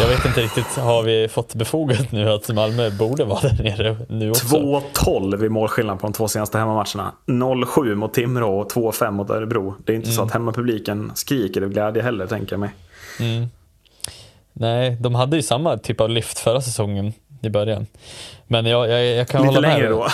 [0.00, 3.96] Jag vet inte riktigt, har vi fått befogat nu att Malmö borde vara där nere
[4.08, 4.56] nu också?
[4.56, 7.12] 2-12 i målskillnad på de två senaste hemmamatcherna.
[7.26, 9.74] 0-7 mot Timrå och 2-5 mot Örebro.
[9.84, 12.70] Det är inte så att hemmapubliken skriker av glädje heller, tänker jag mig.
[14.52, 17.12] Nej, de hade ju samma typ av lyft förra säsongen
[17.44, 17.86] i början.
[18.46, 19.76] Men jag, jag, jag kan Lite hålla med.
[19.78, 20.06] längre då.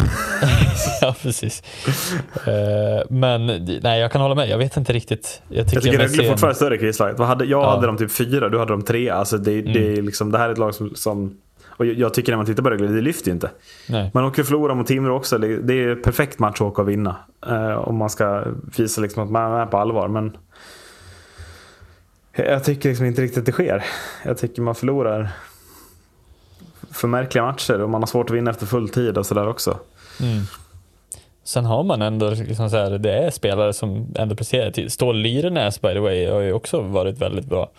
[1.01, 1.63] ja, precis.
[2.47, 3.47] Eh, men
[3.83, 4.49] nej, jag kan hålla med.
[4.49, 5.43] Jag vet inte riktigt.
[5.49, 7.19] Jag tycker, Jag tycker Rögle är en- fortfarande större krislaget.
[7.19, 7.71] Vad hade, jag Ja.
[7.71, 9.11] hade dem typ fyra, du hade dem tre.
[9.11, 11.37] Alltså det, det, är liksom, det här är ett lag som, som
[11.69, 13.51] och jag- jag tycker när man tittar på Rögle, det lyfter ju inte.
[13.89, 14.11] Nej.
[14.15, 15.39] Man åker och förlorar mot Timrå också.
[15.39, 17.17] Det är perfekt match att åka och vinna.
[17.49, 18.45] Eh, om man ska
[18.77, 20.09] visa liksom att man är på allvar.
[20.09, 20.37] Men
[22.37, 23.85] jag tycker liksom inte riktigt att det sker.
[24.25, 25.29] Jag tycker man förlorar
[26.93, 29.79] för märkliga matcher och man har svårt att vinna efter full tid och sådär också.
[31.45, 34.71] Sen har man ändå, liksom så här, det är spelare som ändå presterar.
[34.71, 37.71] till- Stål Lyrenäs by the way har ju också varit väldigt bra.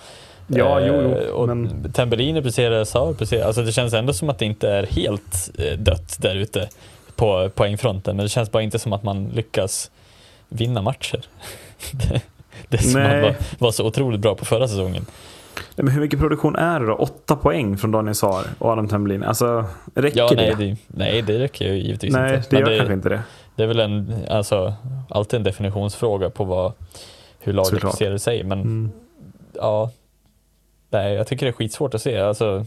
[0.47, 3.45] Ja, jo, jo, Eh, och men- Tambellini presterar, Saar presterar.
[3.47, 6.69] Alltså det känns ändå som att det inte är helt eh, dött där ute
[7.15, 8.15] på poängfronten.
[8.15, 9.91] Men det känns bara inte som att man lyckas
[10.49, 11.25] vinna matcher.
[11.91, 12.21] det,
[12.69, 13.11] det som Nej.
[13.11, 15.05] man var, var så otroligt bra på förra säsongen.
[15.55, 16.93] Nej, men hur mycket produktion är det då?
[16.95, 19.23] Åtta poäng från Daniel Saar och Adam Tambellin.
[19.23, 20.35] Alltså, räcker Ja, det?
[20.35, 22.47] nej, det, nej, det räcker ju givetvis nej, inte.
[22.49, 23.21] det Men gör kanske inte det.
[23.55, 24.73] Det är väl en, alltså,
[25.09, 26.73] alltid en definitionsfråga på vad,
[27.39, 27.97] hur laget Såklart.
[27.97, 28.43] ser sig.
[28.43, 28.91] Men Mm.
[29.55, 29.91] ja,
[30.89, 32.17] nej, jag tycker det är skitsvårt att se.
[32.19, 32.65] Alltså,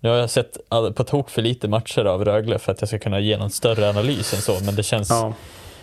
[0.00, 0.58] nu har jag sett
[0.94, 3.88] på tok för lite matcher av Rögle för att jag ska kunna ge någon större
[3.90, 4.64] analys än så.
[4.64, 5.34] Men det känns, Ja.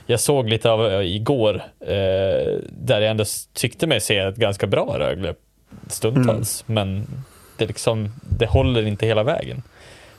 [0.06, 3.24] jag såg lite av eh, igår eh, där jag ändå
[3.54, 5.34] tyckte mig se ett ganska bra Rögle
[5.88, 6.66] stundtals.
[6.68, 6.74] Mm.
[6.74, 7.08] Men
[7.58, 9.64] det, liksom, det håller inte hela vägen.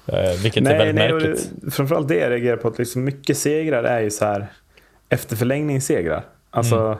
[0.06, 1.50] Eh, vilket är Nej, väldigt nej, märkligt.
[1.62, 2.68] det, framförallt det jag reagerar på.
[2.68, 4.46] Att liksom mycket segrar är ju så här
[5.08, 6.24] efter förlängningssegrar.
[6.50, 6.98] Alltså,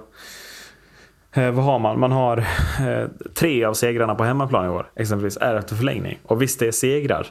[1.33, 2.01] eh, vad har man?
[2.01, 6.19] Man har eh, tre av segrarna på hemmaplan i år exempelvis är efter förlängning.
[6.23, 7.27] Och visst, det är segrar.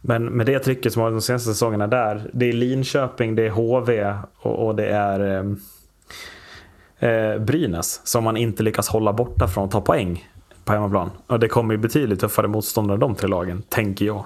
[0.00, 2.30] Men med det trycket som har de senaste säsongerna där.
[2.32, 8.36] Det är Linköping, det är HV och, och det är eh, eh, Brynäs som man
[8.36, 10.28] inte lyckas hålla borta från att ta poäng
[10.64, 11.10] på hemmaplan.
[11.26, 14.24] Och det kommer ju betydligt tuffare motståndare de tre lagen, tänker jag.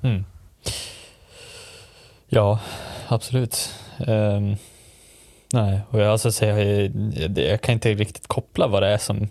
[0.00, 0.24] Mm.
[2.28, 2.60] Ja,
[3.08, 3.74] absolut.
[4.06, 4.56] Ehm,
[5.52, 6.82] nej, och jag, alltså, säga,
[7.12, 9.28] jag, jag kan inte riktigt koppla vad det är som,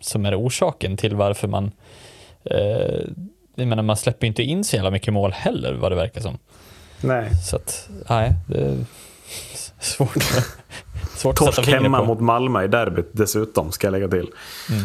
[0.00, 1.72] som är orsaken till varför man
[2.44, 3.00] eh,
[3.56, 6.20] jag menar, man släpper ju inte in så jävla mycket mål heller vad det verkar
[6.20, 6.38] som.
[7.00, 7.30] Nej.
[7.44, 8.84] Så att, nej, det är
[9.80, 10.14] svårt,
[11.16, 12.04] svårt Torsk hemma på.
[12.04, 14.30] mot Malmö i derbyt dessutom, ska jag lägga till.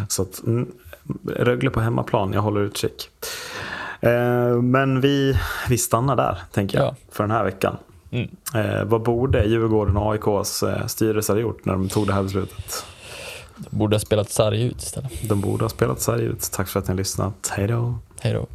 [0.08, 0.72] Så att, mm,
[1.36, 3.10] Rögle på hemmaplan, jag håller utkik.
[4.02, 5.38] Eh, men vi,
[5.70, 6.96] vi stannar där, tänker jag, Ja.
[7.12, 7.78] för den här veckan.
[8.12, 8.30] Mm.
[8.56, 12.24] Eh, vad borde Djurgården och AIKs eh, styrelse ha gjort när de tog det här
[12.24, 12.86] beslutet?
[13.70, 15.30] Borde ha spelat sarg ut istället.
[15.30, 16.50] De borde ha spelat sarg ut.
[16.52, 17.52] Tack för att ni har lyssnat.
[17.52, 17.96] Hej då.
[18.20, 18.48] Hej då.